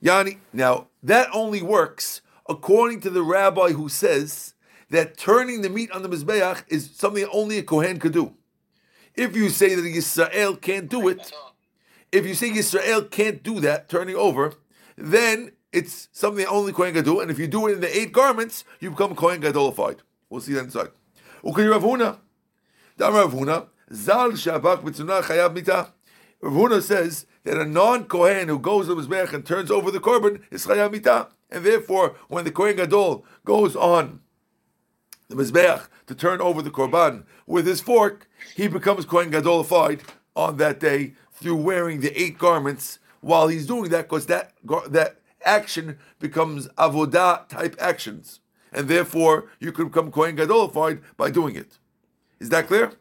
Yani, 0.03 0.39
now 0.53 0.89
that 1.03 1.29
only 1.33 1.63
works 1.63 2.21
according 2.49 3.01
to 3.01 3.11
the 3.11 3.23
rabbi 3.23 3.71
who 3.71 3.89
says 3.89 4.55
that 4.91 5.17
turning 5.17 5.63
the 5.63 5.71
meat 5.71 5.91
on 5.91 6.03
the 6.03 6.09
Mizbeach 6.09 6.65
is 6.69 6.91
something 6.95 7.27
only 7.33 7.59
a 7.59 7.63
Kohen 7.63 7.99
could 7.99 8.13
do. 8.13 8.35
If 9.15 9.35
you 9.35 9.49
say 9.49 9.75
that 9.75 9.83
Yisrael 9.83 10.61
can't 10.61 10.89
do 10.91 11.09
it, 11.09 11.33
if 12.13 12.27
you 12.27 12.35
say 12.35 12.51
Yisrael 12.51 13.11
can't 13.11 13.43
do 13.43 13.61
that, 13.61 13.89
turning 13.89 14.17
over, 14.17 14.55
then 14.97 15.53
it's 15.73 16.09
something 16.13 16.47
only 16.47 16.73
Kohen 16.73 16.95
Gadol. 16.95 17.21
And 17.21 17.31
if 17.31 17.39
you 17.39 17.47
do 17.47 17.67
it 17.67 17.73
in 17.73 17.81
the 17.81 17.99
eight 17.99 18.13
garments, 18.13 18.65
you 18.81 18.91
become 18.91 19.15
Kohen 19.15 19.41
Gadolified. 19.41 19.99
We'll 20.31 20.41
see 20.41 20.53
that 20.55 20.65
inside. 20.65 20.89
Okay, 21.45 21.65
Rav 21.65 21.83
Huna. 21.83 22.19
Rav 22.99 23.33
Huna. 23.33 23.69
Zal 23.93 24.33
Shabak 24.33 24.83
Mitzunah 24.83 25.23
Chayav 25.23 25.53
Mita. 25.53 25.93
Rav 26.41 26.53
Huna 26.53 26.81
says 26.81 27.27
that 27.45 27.59
a 27.59 27.65
non-Kohen 27.65 28.49
who 28.49 28.59
goes 28.59 28.87
to 28.87 28.95
Mizbeach 28.95 29.33
and 29.33 29.45
turns 29.45 29.71
over 29.71 29.91
the 29.91 30.01
korban 30.01 30.43
is 30.51 30.67
Chayav 30.67 30.93
Mita. 30.93 31.29
And 31.51 31.65
therefore, 31.65 32.17
when 32.29 32.45
the 32.45 32.51
Kohen 32.51 32.77
Gadol 32.77 33.25
goes 33.45 33.77
on 33.77 34.21
the 35.29 35.37
Mizbeach 35.37 35.89
to 36.07 36.15
turn 36.15 36.41
over 36.41 36.63
the 36.63 36.71
korban 36.71 37.25
with 37.47 37.67
his 37.67 37.81
fork, 37.81 38.29
he 38.57 38.69
becomes 38.69 39.05
Kohen 39.05 39.31
Gadolified 39.31 40.03
on 40.37 40.57
that 40.59 40.81
day 40.81 41.15
through 41.33 41.57
wearing 41.57 42.01
the 42.01 42.19
eight 42.21 42.39
garments 42.39 42.99
while 43.25 43.49
he's 43.49 43.67
doing 43.67 43.91
that, 43.91 44.03
because 44.09 44.27
that 44.27 44.53
that 44.89 45.21
action 45.45 45.99
becomes 46.19 46.69
avodah 46.77 47.49
type 47.49 47.75
actions, 47.79 48.41
and 48.73 48.89
therefore 48.89 49.51
you 49.61 49.73
can 49.73 49.87
become 49.89 50.11
Kohen 50.11 50.37
Gadolified 50.37 51.01
by 51.17 51.31
doing 51.31 51.57
it. 51.57 51.79
Is 52.39 52.51
that 52.51 52.67
clear? 52.67 52.93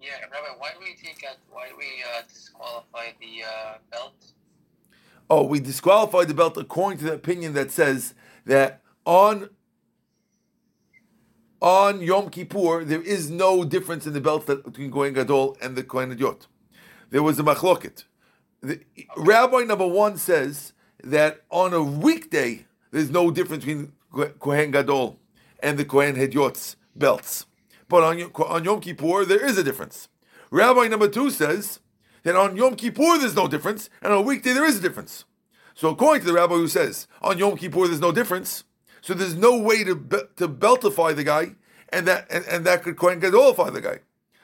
Yeah, 0.00 0.10
Rabbi, 0.30 0.58
why 0.58 0.70
do 0.74 0.80
we 0.80 0.94
take 1.02 1.24
out? 1.28 1.36
Why 1.50 1.68
do 1.68 1.74
we 1.78 2.02
uh, 2.02 2.22
disqualify 2.28 3.12
the 3.20 3.44
uh, 3.44 3.74
belt? 3.90 4.32
Oh, 5.30 5.44
we 5.44 5.60
disqualified 5.60 6.28
the 6.28 6.34
belt 6.34 6.58
according 6.58 6.98
to 6.98 7.04
the 7.06 7.14
opinion 7.14 7.54
that 7.54 7.70
says 7.70 8.14
that 8.44 8.82
on 9.06 9.48
on 11.62 12.02
Yom 12.02 12.28
Kippur 12.28 12.84
there 12.84 13.00
is 13.00 13.30
no 13.30 13.64
difference 13.64 14.06
in 14.06 14.12
the 14.12 14.20
belt 14.20 14.46
that, 14.48 14.64
between 14.64 14.90
Kohen 14.90 15.14
Gadol 15.14 15.56
and 15.62 15.76
the 15.76 15.82
Kohen 15.82 16.14
Hedyot. 16.14 16.46
There 17.10 17.22
was 17.22 17.38
a 17.38 17.42
machloket. 17.42 18.04
The, 18.62 18.80
Rabbi 19.16 19.62
number 19.64 19.86
one 19.86 20.16
says 20.16 20.72
that 21.02 21.42
on 21.50 21.74
a 21.74 21.82
weekday 21.82 22.66
there's 22.92 23.10
no 23.10 23.30
difference 23.32 23.64
between 23.64 23.92
Kohen 24.38 24.70
Gadol 24.70 25.18
and 25.60 25.76
the 25.78 25.84
Kohen 25.84 26.14
Hidyot's 26.14 26.76
belts, 26.94 27.46
but 27.88 28.04
on 28.04 28.18
Yom- 28.18 28.32
on 28.36 28.62
Yom 28.64 28.80
Kippur 28.80 29.24
there 29.24 29.44
is 29.44 29.58
a 29.58 29.64
difference. 29.64 30.08
Rabbi 30.50 30.86
number 30.86 31.08
two 31.08 31.30
says 31.30 31.80
that 32.22 32.36
on 32.36 32.56
Yom 32.56 32.76
Kippur 32.76 33.18
there's 33.18 33.34
no 33.34 33.48
difference, 33.48 33.90
and 34.00 34.12
on 34.12 34.20
a 34.20 34.22
weekday 34.22 34.52
there 34.52 34.64
is 34.66 34.78
a 34.78 34.82
difference. 34.82 35.24
So 35.74 35.88
according 35.88 36.20
to 36.20 36.26
the 36.28 36.34
rabbi 36.34 36.54
who 36.54 36.68
says 36.68 37.08
on 37.20 37.38
Yom 37.38 37.56
Kippur 37.56 37.88
there's 37.88 38.00
no 38.00 38.12
difference, 38.12 38.62
so 39.00 39.12
there's 39.12 39.34
no 39.34 39.58
way 39.58 39.82
to 39.82 39.96
be- 39.96 40.28
to 40.36 40.46
beltify 40.48 41.16
the 41.16 41.24
guy, 41.24 41.56
and 41.88 42.06
that 42.06 42.26
and, 42.30 42.44
and 42.44 42.64
that 42.64 42.84
could 42.84 42.96
Kohen 42.96 43.20
Gadolify 43.20 43.72
the 43.72 43.80
guy. 43.80 43.98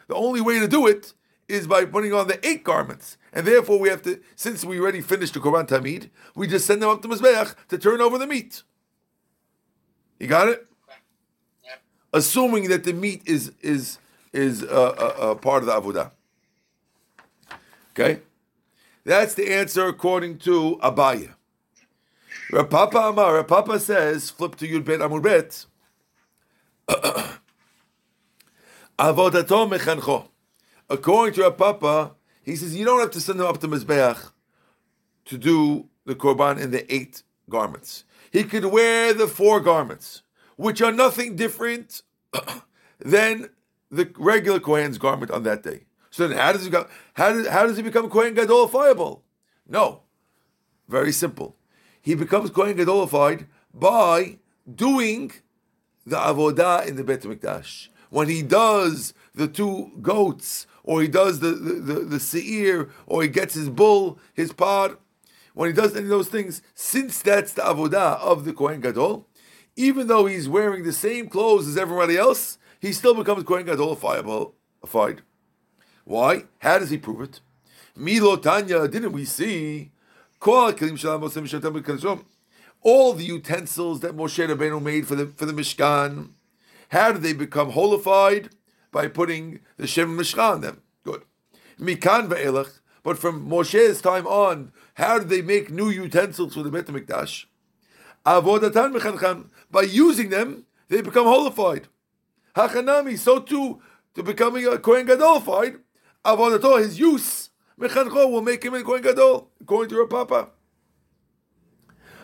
The 0.09 0.17
only 0.17 0.41
way 0.41 0.59
to 0.59 0.67
do 0.67 0.89
it 0.89 1.13
is 1.49 1.67
by 1.67 1.85
putting 1.85 2.13
on 2.13 2.29
the 2.29 2.47
eight 2.47 2.63
garments, 2.63 3.17
and 3.33 3.47
therefore 3.47 3.79
we 3.79 3.89
have 3.89 4.03
to. 4.03 4.21
Since 4.37 4.65
we 4.65 4.79
already 4.79 5.01
finished 5.01 5.35
the 5.35 5.41
Korban 5.41 5.67
Tamid, 5.67 6.11
we 6.35 6.47
just 6.47 6.67
send 6.67 6.83
them 6.83 6.91
up 6.91 7.03
to 7.03 7.09
Mizbeach 7.09 7.55
to 7.69 7.79
turn 7.79 8.01
over 8.01 8.19
the 8.19 8.27
meat. 8.27 8.63
You 10.19 10.27
got 10.27 10.49
it? 10.49 10.67
Yep. 11.65 11.81
Assuming 12.13 12.69
that 12.69 12.85
the 12.85 12.93
meat 12.93 13.23
is 13.27 13.53
is 13.63 13.99
is 14.33 14.63
uh, 14.63 14.67
uh, 14.69 15.31
uh, 15.31 15.35
part 15.35 15.63
of 15.63 15.67
the 15.67 15.81
avodah. 15.81 16.11
Okay, 17.93 18.21
that's 19.05 19.35
the 19.35 19.53
answer 19.53 19.87
according 19.87 20.39
to 20.39 20.79
Abaya. 20.83 21.35
Rav 22.51 22.71
Papa 22.71 22.99
Amar. 22.99 23.35
Rav 23.35 23.47
Papa 23.47 23.79
says, 23.79 24.31
flip 24.31 24.57
to 24.57 24.67
Yud 24.67 24.85
Bet 24.85 25.01
Amud 25.01 25.23
Bet. 25.23 25.67
Avodato 28.99 29.69
mechancho. 29.69 30.29
According 30.91 31.35
to 31.35 31.43
Rav 31.43 31.57
Papa, 31.57 32.15
he 32.43 32.57
says 32.57 32.75
you 32.75 32.85
don't 32.85 33.01
have 33.01 33.11
to 33.11 33.21
send 33.21 33.39
them 33.39 33.47
up 33.47 33.61
to 33.61 33.69
Mizbeach 33.69 34.31
to 35.27 35.39
do 35.39 35.89
the 36.07 36.15
korban 36.15 36.59
in 36.59 36.71
the 36.71 36.93
eight 36.93 37.23
garments. 37.51 38.05
He 38.31 38.45
could 38.45 38.65
wear 38.67 39.13
the 39.13 39.27
four 39.27 39.61
garments, 39.61 40.23
which 40.57 40.81
are 40.81 40.93
nothing 40.93 41.37
different 41.37 42.03
than 42.99 43.51
the 43.91 44.11
regular 44.17 44.61
Kohen's 44.61 44.99
garment 44.99 45.31
on 45.31 45.43
that 45.43 45.63
day. 45.63 45.85
So 46.11 46.27
then, 46.27 46.39
how 46.39 46.53
does 46.53 46.65
he 46.65 46.71
go? 46.71 46.87
How 47.15 47.33
does 47.33 47.49
how 47.49 47.67
does 47.67 47.77
he 47.77 47.83
become 47.83 48.09
Kohen 48.09 48.35
Gadolifiable? 48.35 49.23
No, 49.69 50.03
very 50.89 51.13
simple. 51.13 51.57
He 52.01 52.15
becomes 52.15 52.51
Kohen 52.51 52.77
Gadolified 52.77 53.47
by 53.75 54.39
doing 54.75 55.33
the 56.07 56.17
avodah 56.17 56.87
in 56.87 56.97
the 56.97 57.05
Beit 57.05 57.23
Hamikdash. 57.23 57.89
When 58.11 58.29
he 58.29 58.43
does 58.43 59.13
the 59.35 59.47
two 59.47 59.93
goats, 60.01 60.67
or 60.89 61.03
he 61.03 61.09
does 61.09 61.41
the 61.41 61.51
the, 61.51 61.75
the, 61.75 61.95
the 62.01 62.21
seir, 62.21 62.89
or 63.07 63.23
he 63.23 63.29
gets 63.29 63.53
his 63.53 63.69
bull, 63.69 64.19
his 64.33 64.55
pod, 64.55 64.97
when 65.53 65.69
he 65.69 65.75
does 65.75 65.95
any 65.95 66.05
of 66.05 66.09
those 66.09 66.29
things, 66.29 66.63
since 66.75 67.21
that's 67.21 67.53
the 67.53 67.61
avodah 67.61 68.19
of 68.21 68.47
the 68.47 68.55
Kohen 68.55 68.81
Gadol, 68.81 69.29
even 69.77 70.07
though 70.07 70.25
he's 70.25 70.49
wearing 70.49 70.85
the 70.85 70.93
same 70.95 71.29
clothes 71.29 71.69
as 71.69 71.77
everybody 71.77 72.17
else, 72.17 72.57
he 72.81 72.95
still 72.95 73.15
becomes 73.15 73.45
Kohen 73.45 73.67
Gadolifiable. 73.67 74.55
Why? 76.05 76.45
How 76.61 76.79
does 76.79 76.89
he 76.89 76.97
prove 76.97 77.21
it? 77.21 77.41
Milo 77.95 78.37
Tanya, 78.37 78.89
didn't 78.89 79.13
we 79.13 79.27
see? 79.27 79.91
All 80.41 80.73
the 83.13 83.25
utensils 83.25 84.01
that 84.01 84.17
Moshe 84.17 84.49
Rabbeinu 84.49 84.83
made 84.83 85.07
for 85.07 85.17
the 85.17 85.27
for 85.27 85.45
the 85.45 85.53
Mishkan, 85.53 86.31
how 86.89 87.13
did 87.13 87.23
they 87.23 87.35
become 87.35 87.73
holified? 87.73 88.49
By 88.91 89.09
putting 89.09 89.61
the 89.77 89.87
Shem 89.87 90.17
Mishkan 90.17 90.53
on 90.55 90.61
them. 90.61 90.83
Good. 91.05 91.23
Mikan 91.79 92.29
ve'elach, 92.29 92.81
but 93.03 93.19
from 93.19 93.49
Moshe's 93.49 94.01
time 94.01 94.27
on, 94.27 94.73
how 94.95 95.19
did 95.19 95.29
they 95.29 95.43
make 95.43 95.71
new 95.71 95.91
utensils 95.91 96.55
for 96.55 96.63
the 96.63 96.71
Bet 96.71 96.87
HaMikdash? 96.87 97.45
Avodatan 98.27 98.97
mechanchan. 98.97 99.51
By 99.71 99.83
using 99.83 100.31
them, 100.31 100.65
they 100.89 101.01
become 101.03 101.27
holified. 101.27 101.89
Hachanami, 102.57 103.19
so 103.19 103.39
too, 103.41 103.81
to 104.15 104.23
becoming 104.23 104.67
a 104.67 104.79
Kohen 104.79 105.07
Gadolified, 105.07 105.79
avodato, 106.25 106.79
his 106.79 106.99
use, 106.99 107.51
mechancho, 107.79 108.31
will 108.31 108.43
make 108.43 108.65
him 108.65 108.75
a 108.75 108.83
Kohen 108.83 109.03
Gadol, 109.03 109.51
according 109.61 109.91
to 109.91 109.95
your 109.95 110.07
Papa. 110.07 110.49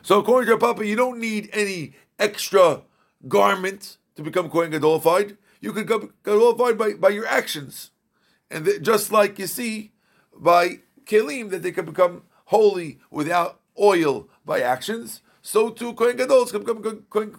So 0.02 0.18
according 0.18 0.46
to 0.46 0.50
your 0.50 0.58
Papa, 0.58 0.84
you 0.84 0.96
don't 0.96 1.20
need 1.20 1.50
any 1.52 1.94
extra 2.18 2.82
garment 3.28 3.98
to 4.16 4.22
become 4.22 4.50
Kohen 4.50 4.72
Gadolified. 4.72 5.36
You 5.64 5.72
can 5.72 5.84
become 5.84 6.12
Gadolified 6.24 6.76
by, 6.76 6.92
by 6.92 7.08
your 7.08 7.26
actions. 7.26 7.90
And 8.50 8.68
just 8.82 9.10
like 9.10 9.38
you 9.38 9.46
see 9.46 9.92
by 10.36 10.80
Kelim, 11.06 11.48
that 11.48 11.62
they 11.62 11.72
can 11.72 11.86
become 11.86 12.24
holy 12.46 12.98
without 13.10 13.60
oil 13.80 14.28
by 14.44 14.60
actions, 14.60 15.22
so 15.40 15.70
too 15.70 15.94
Kohen 15.94 16.18
Gadols 16.18 16.50
can 16.50 16.64
become, 16.64 17.06
Kohen, 17.08 17.34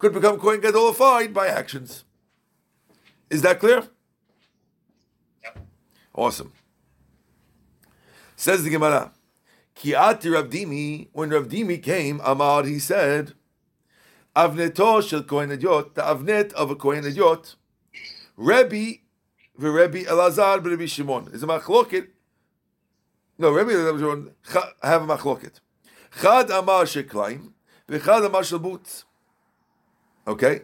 could 0.00 0.12
become 0.12 0.40
Kohen 0.40 0.60
Gadolified 0.60 1.32
by 1.32 1.46
actions. 1.46 2.02
Is 3.30 3.42
that 3.42 3.60
clear? 3.60 3.84
Awesome. 6.12 6.52
Says 8.34 8.64
the 8.64 8.70
Gemara. 8.70 9.12
Kiati 9.76 10.34
Rav 10.34 10.50
Dimi, 10.50 11.06
when 11.12 11.30
Rav 11.30 11.46
Dimi 11.46 11.80
came, 11.80 12.20
Amar, 12.24 12.64
he 12.64 12.80
said, 12.80 13.34
Avneto 14.34 15.08
shel 15.08 15.22
Kohen 15.22 15.50
Hedyot, 15.50 15.94
the 15.94 16.02
Avnet 16.02 16.52
of 16.54 16.72
a 16.72 16.74
Kohen 16.74 17.04
Hedyot, 17.04 17.54
Rebbe, 18.40 19.00
the 19.58 19.70
Rebbe 19.70 20.04
Elazar, 20.04 20.64
Rebbe 20.64 20.86
Shimon. 20.86 21.28
Is 21.30 21.42
a 21.42 21.46
machloket. 21.46 22.08
No, 23.36 23.50
Rebbe 23.50 23.72
Elazar, 23.72 23.98
Shimon, 23.98 24.30
have 24.82 25.02
a 25.02 25.06
machloket. 25.06 25.60
Chad 26.22 26.50
Amar 26.50 26.84
Sheklaim, 26.84 27.52
V'chad 27.86 28.24
Amar 28.24 28.42
Shel 28.42 28.58
Butz. 28.58 29.04
Okay? 30.26 30.62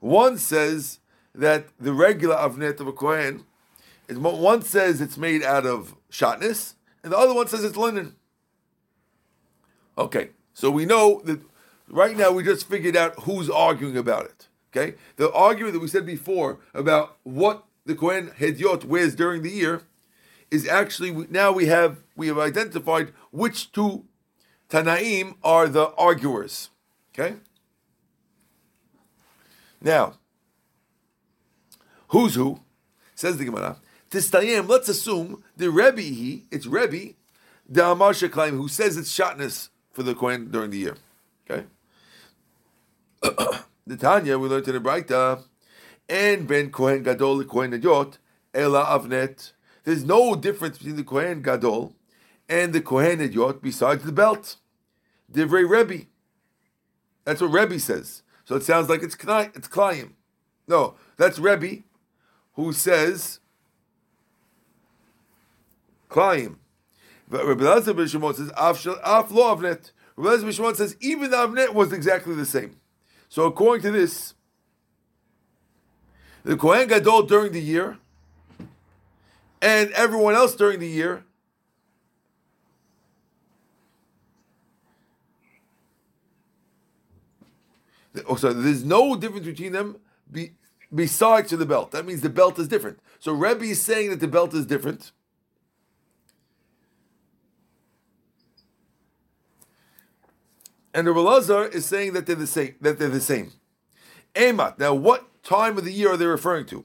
One 0.00 0.36
says 0.36 0.98
that 1.32 1.68
the 1.78 1.92
regular 1.92 2.34
Avnet 2.34 2.80
of 2.80 2.88
a 2.88 2.92
Kohen, 2.92 3.44
one 4.08 4.62
says 4.62 5.00
it's 5.00 5.16
made 5.16 5.44
out 5.44 5.64
of 5.64 5.94
shatnez, 6.10 6.74
and 7.04 7.12
the 7.12 7.16
other 7.16 7.34
one 7.34 7.46
says 7.46 7.62
it's 7.62 7.76
linen. 7.76 8.16
Okay, 9.96 10.30
so 10.54 10.72
we 10.72 10.86
know 10.86 11.22
that 11.24 11.40
right 11.88 12.16
now 12.16 12.32
we 12.32 12.42
just 12.42 12.68
figured 12.68 12.96
out 12.96 13.14
who's 13.20 13.48
arguing 13.48 13.96
about 13.96 14.24
it. 14.24 14.47
Okay, 14.70 14.96
the 15.16 15.32
argument 15.32 15.74
that 15.74 15.80
we 15.80 15.88
said 15.88 16.04
before 16.04 16.58
about 16.74 17.16
what 17.22 17.64
the 17.86 17.94
Kohen 17.94 18.32
Hedyot 18.38 18.84
wears 18.84 19.14
during 19.14 19.42
the 19.42 19.50
year 19.50 19.82
is 20.50 20.68
actually 20.68 21.26
now 21.30 21.52
we 21.52 21.66
have 21.66 21.98
we 22.16 22.26
have 22.28 22.38
identified 22.38 23.12
which 23.30 23.72
two 23.72 24.04
Tanaim 24.68 25.36
are 25.42 25.68
the 25.68 25.90
arguers. 25.94 26.70
Okay, 27.14 27.36
now 29.80 30.14
who's 32.08 32.34
who? 32.34 32.60
Says 33.14 33.38
the 33.38 33.44
Gemara. 33.44 33.78
Tistayim, 34.10 34.68
let's 34.68 34.88
assume 34.88 35.42
the 35.56 35.70
Rebbe, 35.70 36.00
he, 36.00 36.44
it's 36.50 36.66
Rebbe, 36.66 37.14
the 37.68 37.86
Amar 37.86 38.12
Sheklaim, 38.12 38.52
who 38.52 38.68
says 38.68 38.96
it's 38.96 39.12
shatnez 39.12 39.68
for 39.92 40.02
the 40.02 40.14
Kohen 40.14 40.50
during 40.50 40.70
the 40.70 40.78
year. 40.78 40.96
Okay? 41.50 41.64
the 43.88 43.96
Tanya, 43.96 44.38
we 44.38 44.48
learned 44.48 44.68
in 44.68 44.74
the 44.74 44.80
Braita, 44.80 45.42
and 46.08 46.46
ben 46.46 46.70
Kohen 46.70 47.02
Gadol, 47.02 47.44
Kohen 47.44 47.72
Hedyot, 47.72 48.18
Ela 48.52 48.84
Avnet. 48.84 49.52
There's 49.84 50.04
no 50.04 50.34
difference 50.34 50.78
between 50.78 50.96
the 50.96 51.04
Kohen 51.04 51.42
Gadol 51.42 51.94
and 52.48 52.72
the 52.72 52.82
Kohen 52.82 53.18
Hedyot 53.18 53.62
besides 53.62 54.04
the 54.04 54.12
belt. 54.12 54.56
Divrei 55.32 55.68
Rebbe. 55.68 56.04
That's 57.24 57.40
what 57.40 57.48
Rebbe 57.48 57.78
says. 57.78 58.22
So 58.44 58.56
it 58.56 58.62
sounds 58.62 58.88
like 58.88 59.02
it's 59.02 59.16
Knai, 59.16 59.56
it's 59.56 59.68
Klayim. 59.68 60.12
No, 60.66 60.94
that's 61.16 61.38
Rebbe, 61.38 61.82
who 62.54 62.72
says 62.72 63.40
Klayim. 66.10 66.56
But 67.30 67.44
ben 67.56 68.06
Shimon 68.06 68.34
says 68.34 68.50
Af 68.56 68.84
Af 68.86 69.30
lo 69.30 69.54
Avnet. 69.54 69.92
Rabbi 70.16 70.50
Shimon 70.50 70.74
says 70.74 70.96
even 71.00 71.30
the 71.30 71.36
Avnet 71.36 71.74
was 71.74 71.92
exactly 71.92 72.34
the 72.34 72.46
same. 72.46 72.76
So 73.28 73.44
according 73.44 73.82
to 73.82 73.90
this, 73.90 74.34
the 76.44 76.56
Kohen 76.56 76.88
Gadol 76.88 77.22
during 77.22 77.52
the 77.52 77.60
year 77.60 77.98
and 79.60 79.90
everyone 79.92 80.34
else 80.34 80.54
during 80.54 80.78
the 80.78 80.88
year 80.88 81.24
Oh, 88.26 88.36
so 88.36 88.52
there's 88.52 88.84
no 88.84 89.16
difference 89.16 89.46
between 89.46 89.72
them 89.72 89.96
be, 90.30 90.52
besides 90.94 91.50
to 91.50 91.56
the 91.56 91.66
belt. 91.66 91.90
That 91.92 92.06
means 92.06 92.20
the 92.20 92.30
belt 92.30 92.58
is 92.58 92.68
different. 92.68 92.98
So 93.18 93.32
Rebbe 93.32 93.64
is 93.64 93.80
saying 93.80 94.10
that 94.10 94.20
the 94.20 94.28
belt 94.28 94.54
is 94.54 94.66
different. 94.66 95.12
And 100.98 101.06
the 101.06 101.12
Lazar 101.12 101.64
is 101.64 101.86
saying 101.86 102.14
that 102.14 102.26
they're 102.26 102.34
the 102.34 102.44
same. 102.44 102.74
That 102.80 102.98
they're 102.98 103.08
the 103.08 103.20
same. 103.20 103.52
Emat. 104.34 104.80
Now, 104.80 104.94
what 104.94 105.44
time 105.44 105.78
of 105.78 105.84
the 105.84 105.92
year 105.92 106.10
are 106.10 106.16
they 106.16 106.26
referring 106.26 106.66
to? 106.66 106.84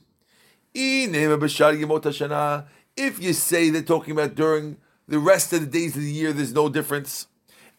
If 2.96 3.20
you 3.20 3.34
say 3.34 3.72
they're 3.72 3.82
talking 3.82 4.12
about 4.12 4.36
during 4.36 4.78
the 5.08 5.18
rest 5.18 5.52
of 5.52 5.62
the 5.62 5.66
days 5.66 5.96
of 5.96 6.04
the 6.04 6.12
year, 6.12 6.32
there's 6.32 6.54
no 6.54 6.70
difference. 6.70 7.26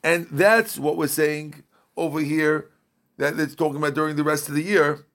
And 0.02 0.26
that's 0.28 0.76
what 0.76 0.96
we're 0.96 1.06
saying 1.06 1.62
over 1.96 2.18
here, 2.18 2.68
that 3.16 3.38
it's 3.38 3.54
talking 3.54 3.76
about 3.76 3.94
during 3.94 4.16
the 4.16 4.24
rest 4.24 4.48
of 4.48 4.56
the 4.56 4.64
year. 4.64 5.06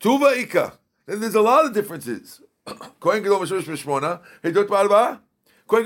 Tuva 0.00 0.36
Ika. 0.36 0.74
Then 1.06 1.20
there's 1.20 1.34
a 1.34 1.40
lot 1.40 1.64
of 1.64 1.72
differences. 1.72 2.42
Kohen 3.00 3.22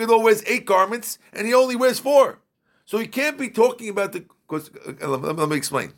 Gadol 0.01 0.23
wears 0.25 0.43
eight 0.45 0.67
garments, 0.67 1.21
and 1.33 1.47
he 1.47 1.55
only 1.55 1.77
wears 1.77 2.01
four. 2.01 2.41
So 2.85 2.99
he 2.99 3.07
can't 3.07 3.39
be 3.39 3.49
talking 3.51 3.89
about 3.89 4.13
the. 4.13 4.25
'cause, 4.49 4.71
uh, 5.03 5.09
Let 5.09 5.49
me- 5.49 5.57
explain. 5.57 5.95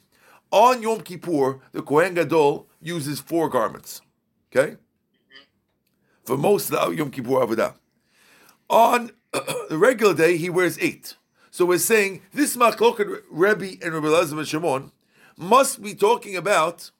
On 0.53 0.81
Yom 0.81 1.01
Kippur, 1.01 1.61
the 1.73 1.83
Kohen 1.83 2.15
Gadol 2.15 2.69
uses 2.81 3.21
four 3.21 3.49
garments. 3.49 4.01
Okay? 4.53 4.77
For 6.25 6.37
most 6.37 6.71
of 6.73 6.91
the 6.91 6.97
Yom 6.97 7.11
Kippur 7.11 7.41
Avodah. 7.45 7.75
On 8.71 9.11
the 9.33 9.77
regular 9.79 10.15
day, 10.15 10.37
he 10.37 10.49
wears 10.49 10.79
eight. 10.79 11.17
So 11.51 11.65
we're 11.65 11.79
saying 11.79 12.23
this 12.33 12.57
Machloket 12.57 13.23
Rebbe 13.31 13.83
and 13.83 13.95
Rebbe 13.95 14.09
Elazar 14.09 14.39
and 14.39 14.47
Shimon 14.47 14.93
must 15.37 15.83
be 15.83 15.95
talking 15.95 16.37
about 16.37 16.91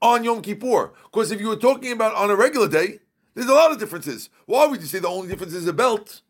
on 0.00 0.24
Yom 0.24 0.42
Kippur. 0.42 0.92
Because 1.04 1.30
if 1.30 1.40
you 1.40 1.48
were 1.48 1.56
talking 1.56 1.92
about 1.92 2.14
on 2.14 2.30
a 2.30 2.36
regular 2.36 2.68
day, 2.68 2.98
there's 3.34 3.48
a 3.48 3.54
lot 3.54 3.72
of 3.72 3.78
differences. 3.78 4.28
Why 4.46 4.66
would 4.66 4.80
you 4.80 4.86
say 4.86 4.98
the 4.98 5.08
only 5.08 5.28
difference 5.28 5.54
is 5.54 5.66
a 5.66 5.72
belt? 5.72 6.20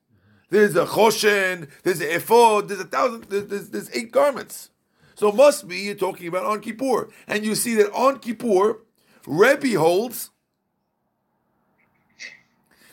There's 0.52 0.76
a 0.76 0.84
choshen, 0.84 1.70
there's 1.82 2.02
a 2.02 2.16
ephod, 2.16 2.68
there's 2.68 2.80
a 2.80 2.84
thousand, 2.84 3.24
there's, 3.30 3.70
there's, 3.70 3.90
eight 3.96 4.12
garments. 4.12 4.68
So 5.14 5.32
must 5.32 5.66
be 5.66 5.78
you're 5.78 5.94
talking 5.94 6.28
about 6.28 6.44
on 6.44 6.60
Kippur. 6.60 7.08
And 7.26 7.42
you 7.42 7.54
see 7.54 7.74
that 7.76 7.90
on 7.94 8.18
Kippur, 8.18 8.80
Rebbe 9.26 9.78
holds 9.78 10.28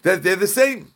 that 0.03 0.23
they're 0.23 0.37
the 0.37 0.47
same, 0.47 0.93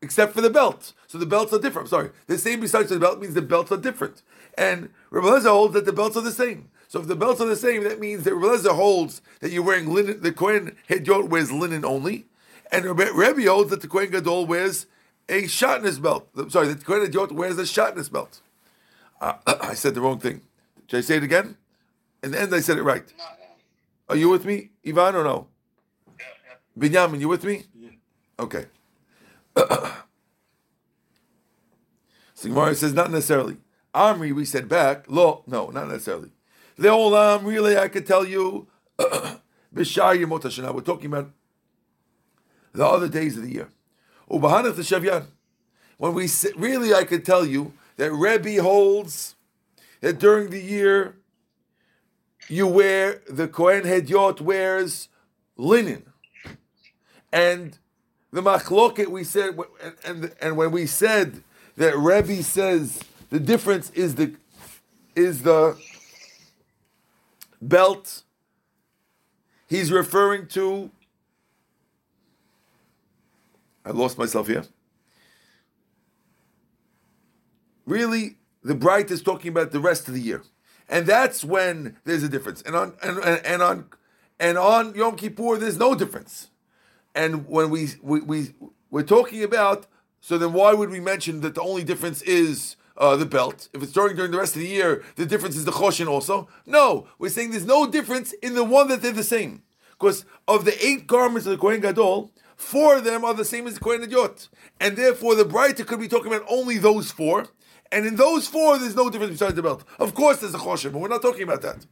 except 0.00 0.34
for 0.34 0.40
the 0.40 0.50
belt. 0.50 0.92
So 1.08 1.18
the 1.18 1.26
belts 1.26 1.52
are 1.52 1.58
different. 1.58 1.86
I'm 1.86 1.90
sorry. 1.90 2.10
The 2.28 2.38
same 2.38 2.60
besides 2.60 2.90
the 2.90 3.00
belt 3.00 3.20
means 3.20 3.34
the 3.34 3.42
belts 3.42 3.72
are 3.72 3.76
different. 3.76 4.22
And 4.56 4.90
Rebbe 5.10 5.26
Lezer 5.26 5.50
holds 5.50 5.74
that 5.74 5.84
the 5.84 5.92
belts 5.92 6.16
are 6.16 6.22
the 6.22 6.30
same. 6.30 6.70
So 6.86 7.00
if 7.00 7.08
the 7.08 7.16
belts 7.16 7.40
are 7.40 7.48
the 7.48 7.56
same, 7.56 7.82
that 7.82 7.98
means 7.98 8.22
that 8.22 8.36
Rebbe 8.36 8.54
Lezer 8.54 8.76
holds 8.76 9.20
that 9.40 9.50
you're 9.50 9.64
wearing 9.64 9.92
linen, 9.92 10.22
the 10.22 10.30
Kohen 10.30 10.76
Hedyot 10.88 11.28
wears 11.28 11.50
linen 11.50 11.84
only. 11.84 12.26
And 12.70 12.84
Rebbe 12.84 13.50
holds 13.50 13.70
that 13.70 13.80
the 13.80 13.88
Kohen 13.88 14.12
Gadol 14.12 14.46
wears 14.46 14.86
a 15.28 15.42
shatnez 15.42 16.00
belt. 16.00 16.28
Sorry, 16.50 16.68
the 16.68 16.84
Kohen 16.84 17.10
Hedyot 17.10 17.32
wears 17.32 17.58
a 17.58 17.62
shatnez 17.62 18.10
belt. 18.10 18.40
Uh, 19.20 19.34
I 19.46 19.74
said 19.74 19.94
the 19.94 20.00
wrong 20.00 20.18
thing. 20.18 20.42
Should 20.86 20.98
I 20.98 21.00
say 21.02 21.16
it 21.16 21.22
again? 21.22 21.56
In 22.22 22.32
the 22.32 22.40
end, 22.40 22.54
I 22.54 22.60
said 22.60 22.78
it 22.78 22.82
right. 22.82 23.04
Are 24.08 24.16
you 24.16 24.28
with 24.30 24.44
me, 24.44 24.70
Ivan, 24.86 25.16
or 25.16 25.24
no? 25.24 25.48
Yeah, 26.18 26.24
yeah. 26.80 26.88
Binyamin, 26.88 27.20
you 27.20 27.28
with 27.28 27.44
me? 27.44 27.64
Yeah. 27.78 27.90
Okay. 28.40 28.66
so 32.34 32.48
Gemara 32.48 32.74
says 32.74 32.94
not 32.94 33.10
necessarily. 33.10 33.58
Amri, 33.94 34.32
we 34.32 34.44
said 34.44 34.68
back. 34.68 35.04
Lo, 35.08 35.42
no, 35.46 35.70
not 35.70 35.88
necessarily. 35.88 36.30
Leolam, 36.78 37.44
really, 37.44 37.76
I 37.76 37.88
could 37.88 38.06
tell 38.06 38.24
you. 38.24 38.68
Bishar 38.98 40.18
Yemot 40.18 40.42
Hashanah. 40.42 40.74
We're 40.74 40.80
talking 40.80 41.06
about 41.06 41.30
the 42.72 42.86
other 42.86 43.08
days 43.08 43.36
of 43.36 43.42
the 43.42 43.52
year. 43.52 43.68
Ubahanach 44.30 44.76
the 44.76 44.82
Shavyan. 44.82 45.26
When 45.96 46.14
we 46.14 46.28
really, 46.56 46.94
I 46.94 47.04
could 47.04 47.24
tell 47.24 47.44
you 47.44 47.72
that 47.96 48.12
Rebbe 48.12 48.62
holds 48.62 49.34
that 50.00 50.18
during 50.18 50.50
the 50.50 50.60
year 50.60 51.16
you 52.48 52.66
wear 52.66 53.20
the 53.28 53.48
Kohen 53.48 53.82
Hedyot 53.82 54.40
wears 54.40 55.08
linen, 55.56 56.04
and 57.32 57.78
the 58.32 58.42
machloket 58.42 59.08
we 59.08 59.24
said, 59.24 59.58
and, 59.82 59.96
and 60.04 60.34
and 60.40 60.56
when 60.56 60.70
we 60.70 60.86
said 60.86 61.42
that 61.76 61.96
Rebbe 61.96 62.42
says 62.42 63.00
the 63.30 63.40
difference 63.40 63.90
is 63.90 64.14
the 64.14 64.34
is 65.16 65.42
the 65.42 65.76
belt. 67.60 68.22
He's 69.68 69.90
referring 69.90 70.46
to. 70.48 70.90
I 73.88 73.92
lost 73.92 74.18
myself 74.18 74.48
here. 74.48 74.64
Really, 77.86 78.36
the 78.62 78.74
Braita 78.74 79.12
is 79.12 79.22
talking 79.22 79.50
about 79.50 79.70
the 79.70 79.80
rest 79.80 80.08
of 80.08 80.14
the 80.14 80.20
year, 80.20 80.42
and 80.90 81.06
that's 81.06 81.42
when 81.42 81.96
there's 82.04 82.22
a 82.22 82.28
difference. 82.28 82.60
And 82.62 82.76
on 82.76 82.94
and, 83.02 83.16
and, 83.18 83.46
and 83.46 83.62
on 83.62 83.86
and 84.38 84.58
on 84.58 84.94
Yom 84.94 85.16
Kippur, 85.16 85.56
there's 85.56 85.78
no 85.78 85.94
difference. 85.94 86.50
And 87.14 87.48
when 87.48 87.70
we 87.70 87.88
we, 88.02 88.20
we 88.20 88.54
we're 88.90 89.04
talking 89.04 89.42
about, 89.42 89.86
so 90.20 90.36
then 90.36 90.52
why 90.52 90.74
would 90.74 90.90
we 90.90 91.00
mention 91.00 91.40
that 91.40 91.54
the 91.54 91.62
only 91.62 91.82
difference 91.82 92.20
is 92.20 92.76
uh, 92.98 93.16
the 93.16 93.24
belt? 93.24 93.70
If 93.72 93.82
it's 93.82 93.92
during 93.92 94.16
during 94.16 94.32
the 94.32 94.38
rest 94.38 94.54
of 94.54 94.60
the 94.60 94.68
year, 94.68 95.02
the 95.16 95.24
difference 95.24 95.56
is 95.56 95.64
the 95.64 95.72
choshen 95.72 96.08
also. 96.08 96.46
No, 96.66 97.08
we're 97.18 97.30
saying 97.30 97.52
there's 97.52 97.64
no 97.64 97.90
difference 97.90 98.34
in 98.42 98.54
the 98.54 98.64
one 98.64 98.88
that 98.88 99.00
they're 99.00 99.12
the 99.12 99.24
same. 99.24 99.62
Because 99.92 100.26
of 100.46 100.66
the 100.66 100.86
eight 100.86 101.06
garments 101.06 101.46
of 101.46 101.52
the 101.52 101.58
Kohen 101.58 101.80
Gadol, 101.80 102.30
four 102.58 102.96
of 102.96 103.04
them 103.04 103.24
are 103.24 103.32
the 103.32 103.44
same 103.44 103.66
as 103.66 103.74
the 103.74 103.80
Kohen 103.80 104.02
Hedyot. 104.02 104.48
And 104.80 104.96
therefore, 104.96 105.34
the 105.34 105.44
Braita 105.44 105.86
could 105.86 106.00
be 106.00 106.08
talking 106.08 106.32
about 106.32 106.46
only 106.48 106.76
those 106.76 107.10
four. 107.10 107.46
And 107.90 108.04
in 108.04 108.16
those 108.16 108.46
four, 108.46 108.78
there's 108.78 108.96
no 108.96 109.08
difference 109.08 109.32
besides 109.32 109.54
the 109.54 109.62
belt. 109.62 109.84
Of 109.98 110.14
course, 110.14 110.40
there's 110.40 110.54
a 110.54 110.58
choshen, 110.58 110.92
but 110.92 110.98
we're 110.98 111.08
not 111.08 111.22
talking 111.22 111.44
about 111.44 111.62
that. 111.62 111.86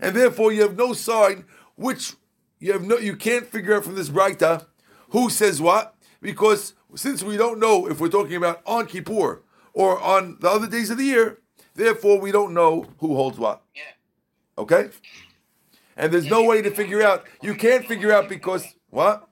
And 0.00 0.16
therefore, 0.16 0.52
you 0.52 0.62
have 0.62 0.76
no 0.76 0.94
sign 0.94 1.44
which 1.76 2.14
you 2.58 2.72
have 2.72 2.82
no. 2.82 2.96
You 2.96 3.16
can't 3.16 3.46
figure 3.46 3.74
out 3.74 3.84
from 3.84 3.96
this 3.96 4.08
Braita 4.08 4.66
who 5.10 5.28
says 5.28 5.60
what 5.60 5.94
because 6.20 6.74
since 6.94 7.22
we 7.22 7.36
don't 7.36 7.58
know 7.58 7.86
if 7.86 8.00
we're 8.00 8.08
talking 8.08 8.36
about 8.36 8.62
on 8.66 8.86
Kippur 8.86 9.42
or 9.72 10.00
on 10.00 10.38
the 10.40 10.48
other 10.48 10.66
days 10.66 10.90
of 10.90 10.98
the 10.98 11.04
year, 11.04 11.38
therefore 11.74 12.20
we 12.20 12.32
don't 12.32 12.54
know 12.54 12.86
who 12.98 13.14
holds 13.16 13.38
what. 13.38 13.62
Yeah. 13.74 13.82
Okay? 14.58 14.90
And 15.96 16.12
there's 16.12 16.26
no 16.26 16.44
way 16.44 16.62
to 16.62 16.70
figure 16.70 17.02
out. 17.02 17.26
You 17.42 17.54
can't 17.54 17.86
figure 17.86 18.12
out 18.12 18.28
because 18.28 18.64
what? 18.90 19.28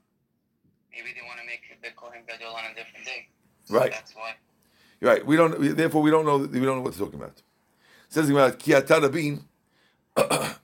Maybe 0.93 1.11
they 1.15 1.23
want 1.27 1.39
to 1.41 1.47
make 1.47 1.63
the 1.83 1.91
Kohen 1.97 2.23
Gadol 2.27 2.55
on 2.55 2.65
a 2.73 2.75
different 2.75 3.05
day. 3.07 3.29
Right. 3.69 3.91
That's 3.93 4.15
why. 4.15 4.35
You're 5.01 5.11
Right. 5.13 5.25
We 5.25 5.37
don't. 5.37 5.59
we- 5.59 5.69
Therefore, 5.69 6.03
we 6.03 6.11
don't 6.11 6.27
know. 6.27 6.39
We 6.39 6.61
don't 6.61 6.77
know 6.77 6.81
what 6.83 6.95
they're 6.95 7.05
talking 7.07 7.21
about. 7.21 7.39
It 7.39 7.45
says 8.11 8.29
about 8.29 8.59
Kiata 8.59 9.01
Rabin. 9.03 9.45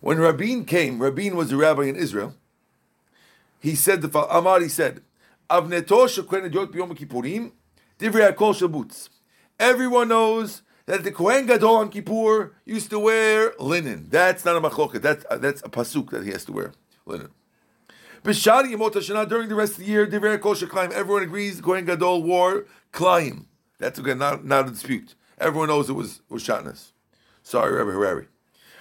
when 0.00 0.18
Rabin 0.18 0.64
came, 0.64 0.98
Rabin 1.00 1.36
was 1.36 1.52
a 1.52 1.56
rabbi 1.56 1.84
in 1.84 1.96
Israel. 1.96 2.34
He 3.60 3.74
said 3.74 4.00
the 4.02 4.08
fol- 4.08 4.28
Amar. 4.30 4.60
He 4.60 4.68
said, 4.68 5.02
"Avneto 5.50 6.06
shekohen 6.08 6.50
ediot 6.50 6.72
b'yom 6.72 6.96
kippurim, 6.96 7.52
divrei 7.98 8.32
hakol 8.34 8.54
shabutz." 8.54 9.10
Everyone 9.58 10.08
knows 10.08 10.62
that 10.86 11.04
the 11.04 11.12
Kohen 11.12 11.46
Gadol 11.46 11.76
on 11.76 11.90
Kippur 11.90 12.52
used 12.64 12.88
to 12.90 12.98
wear 12.98 13.52
linen. 13.60 14.06
That's 14.08 14.44
not 14.44 14.56
a 14.56 14.60
machloket. 14.60 15.02
That's 15.02 15.24
uh, 15.30 15.36
that's 15.36 15.60
a 15.62 15.68
pasuk 15.68 16.10
that 16.10 16.24
he 16.24 16.30
has 16.30 16.46
to 16.46 16.52
wear 16.52 16.72
linen. 17.04 17.28
B'shari 18.22 18.74
Yemot 18.74 18.92
HaShanah, 18.92 19.26
during 19.26 19.48
the 19.48 19.54
rest 19.54 19.72
of 19.72 19.78
the 19.78 19.84
year, 19.86 20.06
Divrei 20.06 20.38
Kol 20.38 20.54
Sheklayim, 20.54 20.92
everyone 20.92 21.22
agrees 21.22 21.58
Kohen 21.62 21.86
Gadol 21.86 22.22
wore 22.22 22.66
Klayim. 22.92 23.46
That's 23.78 23.98
again 23.98 24.18
not, 24.18 24.44
not 24.44 24.68
a 24.68 24.70
dispute. 24.70 25.14
Everyone 25.38 25.68
knows 25.68 25.88
it 25.88 25.94
was, 25.94 26.20
was 26.28 26.44
Shatnez. 26.44 26.90
Sorry, 27.42 27.72
Rabbi 27.72 27.92
Harari. 27.92 28.26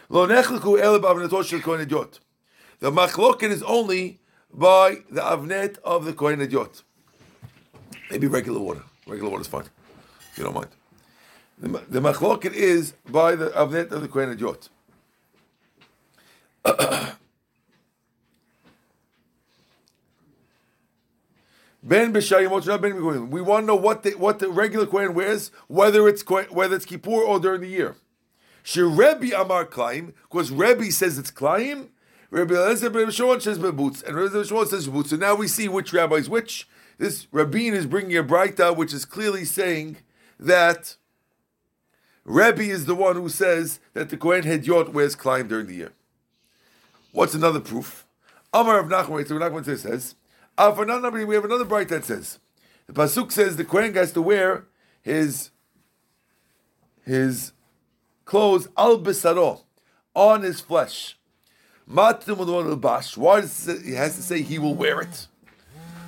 Lo 0.09 0.27
nechleku 0.27 0.77
ele 0.77 0.99
b'avnetot 0.99 1.45
shel 1.45 1.61
Kohen. 1.61 1.87
The 2.79 2.91
machloket 2.91 3.49
is 3.49 3.63
only 3.63 4.19
by 4.53 4.97
the 5.09 5.21
avnet 5.21 5.77
of 5.85 6.03
the 6.03 6.11
Kohen 6.11 6.39
Hedyot. 6.39 6.83
Maybe 8.11 8.27
regular 8.27 8.59
water. 8.59 8.83
Regular 9.07 9.29
water 9.29 9.41
is 9.41 9.47
fine, 9.47 9.69
if 10.31 10.37
you 10.37 10.43
don't 10.43 10.53
mind. 10.53 10.69
The, 11.59 11.69
the 11.89 12.01
machloket 12.01 12.53
is 12.53 12.91
by 13.09 13.35
the 13.35 13.51
avnet 13.51 13.91
of 13.91 14.01
the 14.01 14.09
Kohen 14.09 14.37
Hedyot. 14.37 14.67
Ben 21.89 22.13
b'shayimot 22.13 22.81
ben. 22.81 23.31
We 23.31 23.41
want 23.41 23.63
to 23.63 23.65
know 23.65 23.75
what 23.75 24.03
the 24.03 24.11
what 24.11 24.37
the 24.37 24.47
regular 24.47 24.85
kohen 24.85 25.15
wears, 25.15 25.49
whether 25.67 26.07
it's 26.07 26.23
whether 26.51 26.75
it's 26.75 26.85
Kippur 26.85 27.09
or 27.09 27.39
during 27.39 27.61
the 27.61 27.67
year. 27.67 27.95
Sherebi 28.63 29.31
Amar 29.33 29.65
Klaim, 29.65 30.13
because 30.29 30.51
Rebbe 30.51 30.91
says 30.91 31.17
it's 31.17 31.31
Klaim. 31.31 31.89
Rabbi 32.29 32.53
Eliezer 32.53 32.91
ben 32.91 33.09
Shimon 33.09 33.41
says 33.41 33.57
boots, 33.57 34.03
and 34.03 34.15
Rabbi 34.15 34.43
Shimon 34.43 34.67
says 34.67 34.87
boots. 34.87 35.09
So 35.09 35.15
now 35.15 35.33
we 35.33 35.47
see 35.47 35.67
which 35.67 35.91
rabbi 35.91 36.17
is 36.17 36.29
which. 36.29 36.69
This 36.99 37.25
Rabin 37.31 37.73
is 37.73 37.87
bringing 37.87 38.15
a 38.17 38.23
braita, 38.23 38.77
which 38.77 38.93
is 38.93 39.03
clearly 39.03 39.43
saying 39.43 39.97
that 40.39 40.95
Rebbe 42.23 42.61
is 42.61 42.85
the 42.85 42.93
one 42.93 43.15
who 43.15 43.29
says 43.29 43.79
that 43.95 44.09
the 44.09 44.17
Kohen 44.17 44.43
Hedyot 44.43 44.89
wears 44.89 45.15
Klaim 45.15 45.47
during 45.47 45.65
the 45.65 45.73
year. 45.73 45.93
What's 47.13 47.33
another 47.33 47.59
proof? 47.59 48.05
Amar 48.53 48.77
of 48.77 48.89
Nachman, 48.89 49.27
so 49.27 49.39
Nachman 49.39 49.65
says 49.65 50.13
uh, 50.59 50.71
for 50.73 50.83
another, 50.83 51.09
we 51.25 51.35
have 51.35 51.45
another 51.45 51.65
Braita 51.65 51.89
that 51.89 52.05
says 52.05 52.37
the 52.85 52.93
pasuk 52.93 53.31
says 53.31 53.55
the 53.55 53.63
kohen 53.63 53.93
has 53.93 54.11
to 54.11 54.21
wear 54.21 54.65
his 55.01 55.51
his 57.05 57.53
clothes 58.25 58.67
al 58.77 58.99
besaro 58.99 59.61
on 60.13 60.43
his 60.43 60.59
flesh. 60.59 61.17
Matim 61.89 62.81
bash. 62.81 63.15
Why 63.17 63.41
does 63.41 63.81
he 63.83 63.93
has 63.93 64.17
to 64.17 64.21
say 64.21 64.41
he 64.41 64.59
will 64.59 64.75
wear 64.75 65.01
it? 65.01 65.27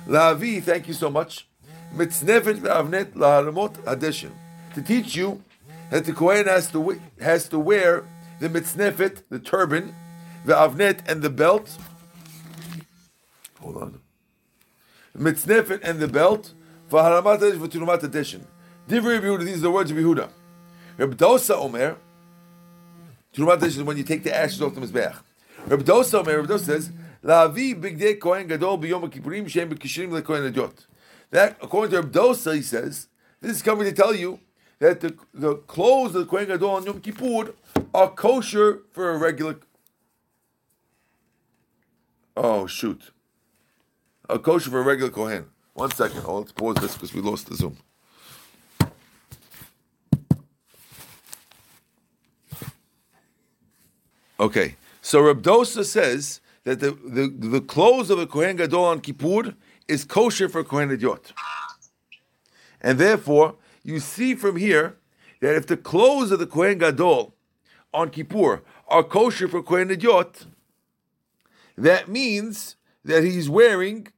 La'avi, 0.06 0.62
thank 0.62 0.86
you 0.86 0.94
so 0.94 1.10
much. 1.10 1.48
Mitznefet 1.94 2.60
ve'avnet 2.60 3.14
la'aramot 3.14 3.76
addition 3.86 4.32
to 4.74 4.82
teach 4.82 5.16
you 5.16 5.42
that 5.90 6.04
the 6.04 6.12
kohen 6.12 6.46
has 6.46 6.70
to 6.72 7.00
has 7.20 7.48
to 7.48 7.58
wear 7.58 8.04
the 8.38 8.48
mitznefet, 8.50 9.22
the 9.30 9.38
turban, 9.38 9.94
the 10.44 10.54
avnet, 10.54 11.00
and 11.06 11.22
the 11.22 11.30
belt. 11.30 11.78
Hold 13.60 13.76
on 13.76 14.11
mitznefet 15.16 15.80
and 15.82 16.00
the 16.00 16.08
belt 16.08 16.54
for 16.88 17.00
haramat 17.00 17.40
Hadash 17.40 17.58
for 17.58 17.68
Terumat 17.68 18.00
hadeshen. 18.00 18.44
Divrei 18.88 19.20
Yehuda, 19.20 19.44
these 19.44 19.58
are 19.58 19.60
the 19.60 19.70
words 19.70 19.90
of 19.90 19.96
Yehuda. 19.96 20.28
Reb 20.98 21.16
Dosa 21.16 21.56
Omer, 21.56 21.96
Terumat 23.34 23.58
hadeshen 23.58 23.66
is 23.66 23.82
when 23.82 23.96
you 23.96 24.04
take 24.04 24.22
the 24.22 24.34
ashes 24.34 24.60
off 24.62 24.74
the 24.74 24.80
Mizbeach. 24.80 25.16
Reb 25.66 25.82
Dosa 25.84 26.20
Omer, 26.20 26.38
Reb 26.38 26.46
Dosa 26.46 26.64
says, 26.64 26.92
La'avi 27.22 27.80
bigdei 27.80 28.18
Kohen 28.18 28.46
Gadol 28.46 28.78
b'yom 28.78 29.10
kippurim 29.10 29.48
shem 29.48 29.70
b'kishrim 29.70 30.10
leKohen 30.10 30.52
Adjot. 30.52 30.86
That, 31.30 31.56
according 31.62 31.92
to 31.92 32.02
Reb 32.02 32.12
Dosa, 32.12 32.54
he 32.54 32.62
says, 32.62 33.08
this 33.40 33.52
is 33.52 33.62
coming 33.62 33.84
to 33.84 33.92
tell 33.92 34.14
you 34.14 34.40
that 34.78 35.00
the, 35.00 35.16
the 35.32 35.54
clothes 35.54 36.14
of 36.14 36.22
the 36.22 36.26
Kohen 36.26 36.46
Gadol 36.46 36.70
on 36.70 36.84
Yom 36.84 37.00
Kippur 37.00 37.54
are 37.94 38.10
kosher 38.10 38.82
for 38.92 39.10
a 39.10 39.18
regular. 39.18 39.56
Oh, 42.36 42.66
shoot 42.66 43.12
a 44.28 44.38
kosher 44.38 44.70
for 44.70 44.80
a 44.80 44.82
regular 44.82 45.10
kohen. 45.10 45.46
One 45.74 45.90
second. 45.90 46.22
Oh, 46.26 46.38
let's 46.38 46.52
pause 46.52 46.76
this 46.76 46.94
because 46.94 47.14
we 47.14 47.20
lost 47.20 47.48
the 47.48 47.56
zoom. 47.56 47.76
Okay, 54.38 54.74
so 55.00 55.20
Reb 55.20 55.40
Dosa 55.42 55.84
says 55.84 56.40
that 56.64 56.80
the, 56.80 56.90
the, 56.90 57.28
the 57.28 57.60
clothes 57.60 58.10
of 58.10 58.18
a 58.18 58.26
kohen 58.26 58.56
gadol 58.56 58.84
on 58.84 59.00
Kippur 59.00 59.54
is 59.86 60.04
kosher 60.04 60.48
for 60.48 60.64
kohen 60.64 60.88
hedyot, 60.88 61.32
and 62.80 62.98
therefore 62.98 63.54
you 63.84 64.00
see 64.00 64.34
from 64.34 64.56
here 64.56 64.96
that 65.40 65.54
if 65.54 65.66
the 65.68 65.76
clothes 65.76 66.32
of 66.32 66.40
the 66.40 66.46
kohen 66.46 66.78
gadol 66.78 67.34
on 67.94 68.10
Kippur 68.10 68.62
are 68.88 69.04
kosher 69.04 69.46
for 69.46 69.62
kohen 69.62 69.88
hedyot, 69.88 70.46
that 71.78 72.08
means 72.08 72.74
that 73.04 73.22
he's 73.22 73.48
wearing 73.48 74.08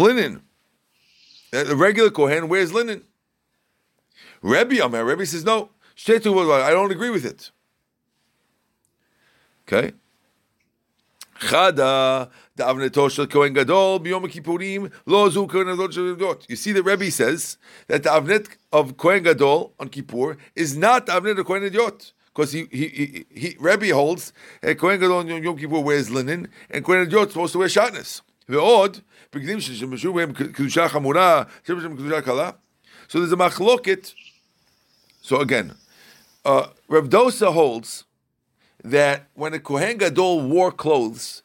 linen. 0.00 0.42
Uh, 1.52 1.64
The 1.64 1.76
regular 1.76 2.10
Kohen 2.10 2.48
wears 2.48 2.72
linen. 2.72 3.04
Rebbe, 4.42 4.84
Amar, 4.84 5.04
Rebbe 5.04 5.26
says, 5.26 5.44
no, 5.44 5.70
I 6.08 6.70
don't 6.70 6.90
agree 6.90 7.10
with 7.10 7.24
it. 7.26 7.50
Okay? 9.68 9.92
Kohen. 11.40 11.90
You 16.48 16.56
see, 16.56 16.72
the 16.72 16.82
Rebbe 16.82 17.10
says 17.10 17.58
that 17.86 18.02
the 18.02 18.10
avnet 18.10 18.48
of 18.72 18.96
Kohen 18.96 19.22
Gadol 19.22 19.72
on 19.78 19.88
Kippur 19.88 20.36
is 20.54 20.76
not 20.76 21.06
the 21.06 21.12
avnet 21.12 21.38
of 21.38 21.46
Kohen 21.46 21.62
Hedyot. 21.62 22.12
Because 22.26 22.52
he, 22.52 22.66
he, 22.70 22.88
he, 22.88 23.24
he, 23.30 23.56
Rebbe 23.58 23.92
holds 23.94 24.32
that 24.62 24.78
Kohen 24.78 25.00
Gadol 25.00 25.18
on 25.18 25.26
Yom 25.28 25.56
Kippur 25.56 25.80
wears 25.80 26.10
linen, 26.10 26.48
and 26.70 26.84
Kohen 26.84 27.06
Hedyot 27.06 27.26
is 27.26 27.32
supposed 27.32 27.52
to 27.52 27.58
wear 27.58 27.68
shatnez. 27.68 28.22
ועוד, 28.49 28.97
בגדים 29.33 29.59
ששימשו 29.59 30.13
בהם 30.13 30.33
קדושה 30.33 30.89
חמורה, 30.89 31.43
שימשו 31.67 31.87
בהם 31.89 31.97
קדושה 31.97 32.21
קלה. 32.21 32.51
So 33.09 33.19
there's 33.19 33.31
a 33.31 33.35
machloket. 33.35 34.13
So 35.21 35.39
again, 35.39 35.75
uh, 36.43 36.67
Reb 36.87 37.09
Dosa 37.09 37.53
holds 37.53 38.05
that 38.83 39.27
when 39.33 39.53
a 39.53 39.59
Kohen 39.59 39.97
Gadol 39.97 40.41
wore 40.41 40.71
clothes 40.71 41.43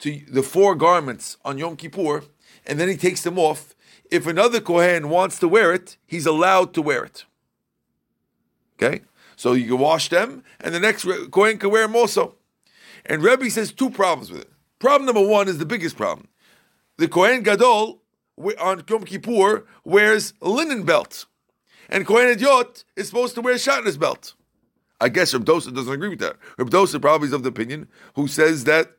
to 0.00 0.20
the 0.28 0.42
four 0.42 0.74
garments 0.74 1.36
on 1.44 1.58
Yom 1.58 1.76
Kippur, 1.76 2.24
and 2.66 2.78
then 2.78 2.88
he 2.88 2.96
takes 2.96 3.22
them 3.22 3.38
off, 3.38 3.74
if 4.10 4.26
another 4.26 4.60
Kohen 4.60 5.08
wants 5.08 5.38
to 5.38 5.48
wear 5.48 5.72
it, 5.72 5.96
he's 6.06 6.26
allowed 6.26 6.74
to 6.74 6.82
wear 6.82 7.04
it. 7.04 7.24
Okay? 8.76 9.02
So 9.36 9.52
you 9.54 9.66
can 9.66 9.78
wash 9.78 10.08
them, 10.08 10.44
and 10.60 10.74
the 10.74 10.80
next 10.80 11.04
Re- 11.04 11.28
Kohen 11.30 11.58
can 11.58 11.70
wear 11.70 11.86
them 11.86 11.96
also. 11.96 12.34
And 13.06 13.22
Rebbe 13.22 13.50
says 13.50 13.72
two 13.72 13.90
problems 13.90 14.30
with 14.30 14.42
it. 14.42 14.50
Problem 14.78 15.06
number 15.06 15.26
one 15.26 15.48
is 15.48 15.58
the 15.58 15.66
biggest 15.66 15.96
problem. 15.96 16.28
The 16.97 17.07
Kohen 17.07 17.43
Gadol 17.43 18.01
on 18.59 18.83
Yom 18.89 19.03
Kippur 19.03 19.65
wears 19.83 20.33
linen 20.41 20.83
belt, 20.83 21.25
and 21.89 22.05
Kohen 22.05 22.27
Hedyot 22.27 22.83
is 22.95 23.07
supposed 23.07 23.35
to 23.35 23.41
wear 23.41 23.53
a 23.53 23.57
shatnez 23.57 23.99
belt. 23.99 24.33
I 24.99 25.09
guess 25.09 25.33
Reb 25.33 25.45
Dosa 25.45 25.73
doesn't 25.73 25.93
agree 25.93 26.09
with 26.09 26.19
that. 26.19 26.37
Reb 26.57 26.71
Dosa 26.71 26.99
probably 26.99 27.27
is 27.27 27.33
of 27.33 27.43
the 27.43 27.49
opinion 27.49 27.87
who 28.15 28.27
says 28.27 28.63
that 28.63 28.93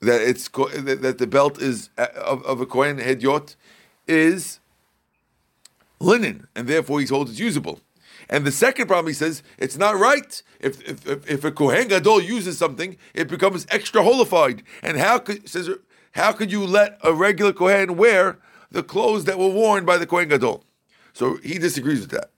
that 0.00 0.20
it's 0.20 0.48
that, 0.48 1.16
the 1.18 1.26
belt 1.26 1.60
is 1.60 1.90
uh, 1.98 2.06
of, 2.16 2.44
of 2.44 2.60
a 2.60 2.66
Kohen 2.66 2.98
hedyot 2.98 3.54
is 4.08 4.58
linen, 6.00 6.48
and 6.56 6.66
therefore 6.66 7.00
he 7.00 7.06
holds 7.06 7.30
it's 7.30 7.40
usable. 7.40 7.80
And 8.30 8.44
the 8.44 8.52
second 8.52 8.88
problem, 8.88 9.06
he 9.06 9.14
says, 9.14 9.42
it's 9.56 9.76
not 9.76 9.98
right. 9.98 10.42
If 10.60 10.82
if, 10.86 11.30
if, 11.30 11.44
a 11.44 11.50
Kohen 11.50 11.88
Gadol 11.88 12.22
uses 12.22 12.58
something, 12.58 12.96
it 13.14 13.28
becomes 13.28 13.66
extra 13.70 14.02
holified. 14.02 14.62
And 14.82 14.98
how 14.98 15.18
could 15.18 15.48
says 15.48 15.70
how 16.12 16.32
could 16.32 16.52
you 16.52 16.66
let 16.66 16.98
a 17.02 17.12
regular 17.12 17.52
Kohen 17.52 17.96
wear 17.96 18.38
the 18.70 18.82
clothes 18.82 19.24
that 19.24 19.38
were 19.38 19.48
worn 19.48 19.84
by 19.84 19.96
the 19.98 20.06
Kohen 20.06 20.28
Gadol? 20.28 20.64
So 21.12 21.36
he 21.38 21.58
disagrees 21.58 22.00
with 22.00 22.10
that. 22.10 22.30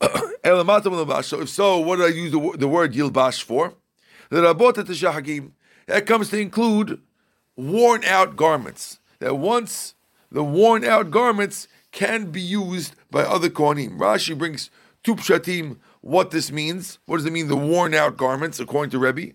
so 1.24 1.40
if 1.40 1.48
so, 1.48 1.78
what 1.78 1.96
did 1.96 2.06
I 2.06 2.08
use 2.08 2.32
the, 2.32 2.54
the 2.56 2.68
word 2.68 2.92
yilbash 2.92 3.42
for? 3.42 3.74
That 4.30 6.06
comes 6.06 6.30
to 6.30 6.38
include 6.38 7.00
worn 7.56 8.04
out 8.04 8.36
garments. 8.36 8.98
That 9.18 9.36
once 9.36 9.94
the 10.30 10.44
worn 10.44 10.84
out 10.84 11.10
garments 11.10 11.68
can 11.96 12.30
be 12.30 12.42
used 12.42 12.94
by 13.10 13.22
other 13.22 13.48
kohanim. 13.48 13.96
Rashi 13.98 14.36
brings 14.36 14.70
two 15.02 15.16
pshatim 15.16 15.78
what 16.02 16.30
this 16.30 16.52
means. 16.52 16.98
What 17.06 17.16
does 17.16 17.26
it 17.26 17.32
mean? 17.32 17.48
The 17.48 17.56
worn 17.56 17.94
out 17.94 18.18
garments, 18.18 18.60
according 18.60 18.90
to 18.90 18.98
Rebbe. 18.98 19.32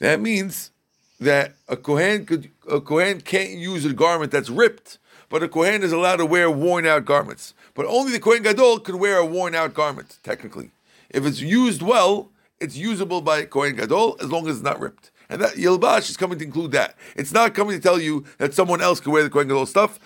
That 0.00 0.20
means 0.20 0.72
that 1.20 1.54
a 1.68 1.76
kohen 1.76 2.26
could 2.26 2.50
a 2.68 2.80
kohen 2.80 3.20
can't 3.20 3.50
use 3.50 3.84
a 3.84 3.92
garment 3.92 4.32
that's 4.32 4.50
ripped, 4.50 4.98
but 5.28 5.44
a 5.44 5.48
kohen 5.48 5.84
is 5.84 5.92
allowed 5.92 6.16
to 6.16 6.26
wear 6.26 6.50
worn 6.50 6.86
out 6.86 7.04
garments. 7.04 7.54
But 7.74 7.86
only 7.86 8.10
the 8.10 8.18
kohen 8.18 8.42
gadol 8.42 8.80
could 8.80 8.96
wear 8.96 9.18
a 9.18 9.24
worn 9.24 9.54
out 9.54 9.74
garment. 9.74 10.18
Technically, 10.24 10.72
if 11.08 11.24
it's 11.24 11.40
used 11.40 11.82
well, 11.82 12.30
it's 12.58 12.76
usable 12.76 13.20
by 13.20 13.44
kohen 13.44 13.76
gadol 13.76 14.16
as 14.20 14.30
long 14.32 14.48
as 14.48 14.56
it's 14.56 14.64
not 14.64 14.80
ripped. 14.80 15.12
And 15.28 15.40
that 15.40 15.54
Yilbash 15.54 16.10
is 16.10 16.16
coming 16.16 16.38
to 16.38 16.44
include 16.44 16.72
that. 16.72 16.96
It's 17.16 17.32
not 17.32 17.54
coming 17.54 17.76
to 17.76 17.82
tell 17.82 18.00
you 18.00 18.24
that 18.38 18.54
someone 18.54 18.80
else 18.80 19.00
can 19.00 19.12
wear 19.12 19.22
the 19.22 19.30
Kohen 19.30 19.48
Gadol 19.48 19.66
stuff 19.66 19.98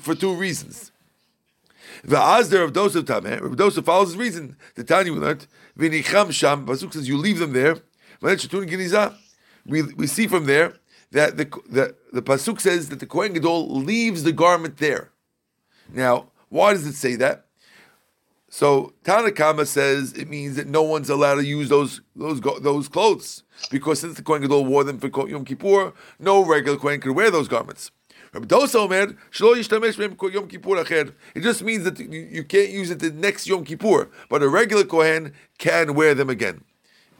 for 0.00 0.14
two 0.14 0.34
reasons. 0.34 0.92
The 2.04 2.16
Azder 2.16 2.62
of 2.64 2.72
Dosav 2.72 3.02
Tameh, 3.02 3.40
Rav 3.40 3.56
Dosav 3.56 3.84
follows 3.84 4.08
his 4.08 4.16
reason. 4.16 4.56
The 4.74 4.84
Tanya 4.84 5.12
we 5.12 5.18
learned, 5.18 5.46
V'nicham 5.78 6.30
Sham, 6.30 6.66
Pasuk 6.66 6.92
says 6.92 7.08
you 7.08 7.16
leave 7.16 7.38
them 7.38 7.52
there. 7.52 7.78
We, 9.66 9.82
we 9.82 10.06
see 10.06 10.26
from 10.26 10.46
there 10.46 10.74
that 11.12 11.36
the, 11.36 11.44
the, 11.68 11.94
the 12.12 12.22
Pasuk 12.22 12.60
says 12.60 12.88
that 12.90 13.00
the 13.00 13.06
Kohen 13.06 13.32
Gadol 13.32 13.68
leaves 13.80 14.22
the 14.22 14.32
garment 14.32 14.76
there. 14.76 15.10
Now, 15.92 16.28
why 16.48 16.72
does 16.72 16.86
it 16.86 16.94
say 16.94 17.16
that? 17.16 17.45
So 18.48 18.92
Tanna 19.02 19.30
Kamma 19.30 19.66
says 19.66 20.12
it 20.12 20.28
means 20.28 20.54
that 20.56 20.68
no 20.68 20.82
one's 20.82 21.10
allowed 21.10 21.36
to 21.36 21.44
use 21.44 21.68
those 21.68 22.00
those 22.14 22.40
those 22.40 22.88
clothes 22.88 23.42
because 23.70 24.00
since 24.00 24.16
the 24.16 24.22
Kohen 24.22 24.42
Gadol 24.42 24.64
wore 24.64 24.84
them 24.84 24.98
for 24.98 25.28
Yom 25.28 25.44
Kippur, 25.44 25.92
no 26.18 26.44
regular 26.44 26.78
Kohen 26.78 27.00
could 27.00 27.16
wear 27.16 27.30
those 27.30 27.48
garments. 27.48 27.90
It 28.34 28.48
just 28.48 28.74
means 31.62 31.84
that 31.84 31.98
you 31.98 32.44
can't 32.44 32.70
use 32.70 32.90
it 32.90 32.98
the 32.98 33.10
next 33.10 33.46
Yom 33.46 33.64
Kippur, 33.64 34.10
but 34.28 34.42
a 34.42 34.48
regular 34.48 34.84
Kohen 34.84 35.32
can 35.58 35.94
wear 35.94 36.14
them 36.14 36.28
again. 36.28 36.62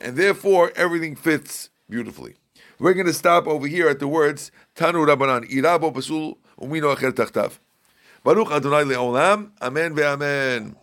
And 0.01 0.17
therefore, 0.17 0.73
everything 0.77 1.17
fits 1.17 1.71
beautifully. 1.89 2.35
We're 2.79 2.93
going 2.93 3.07
to 3.07 3.15
stop 3.15 3.47
over 3.47 3.67
here 3.67 3.89
at 3.89 3.99
the 3.99 4.09
words 4.09 4.51
Tanu 4.75 5.07
Rabbanan, 5.07 5.51
Irabo 5.51 5.95
Pasul, 5.95 6.37
Umino 6.61 6.95
Acher 6.95 7.13
Tachtav. 7.13 7.59
Baruch 8.23 8.51
Adonai 8.51 8.85
Le'olam, 8.85 9.53
Amen 9.63 9.95
ve'amen. 9.95 10.77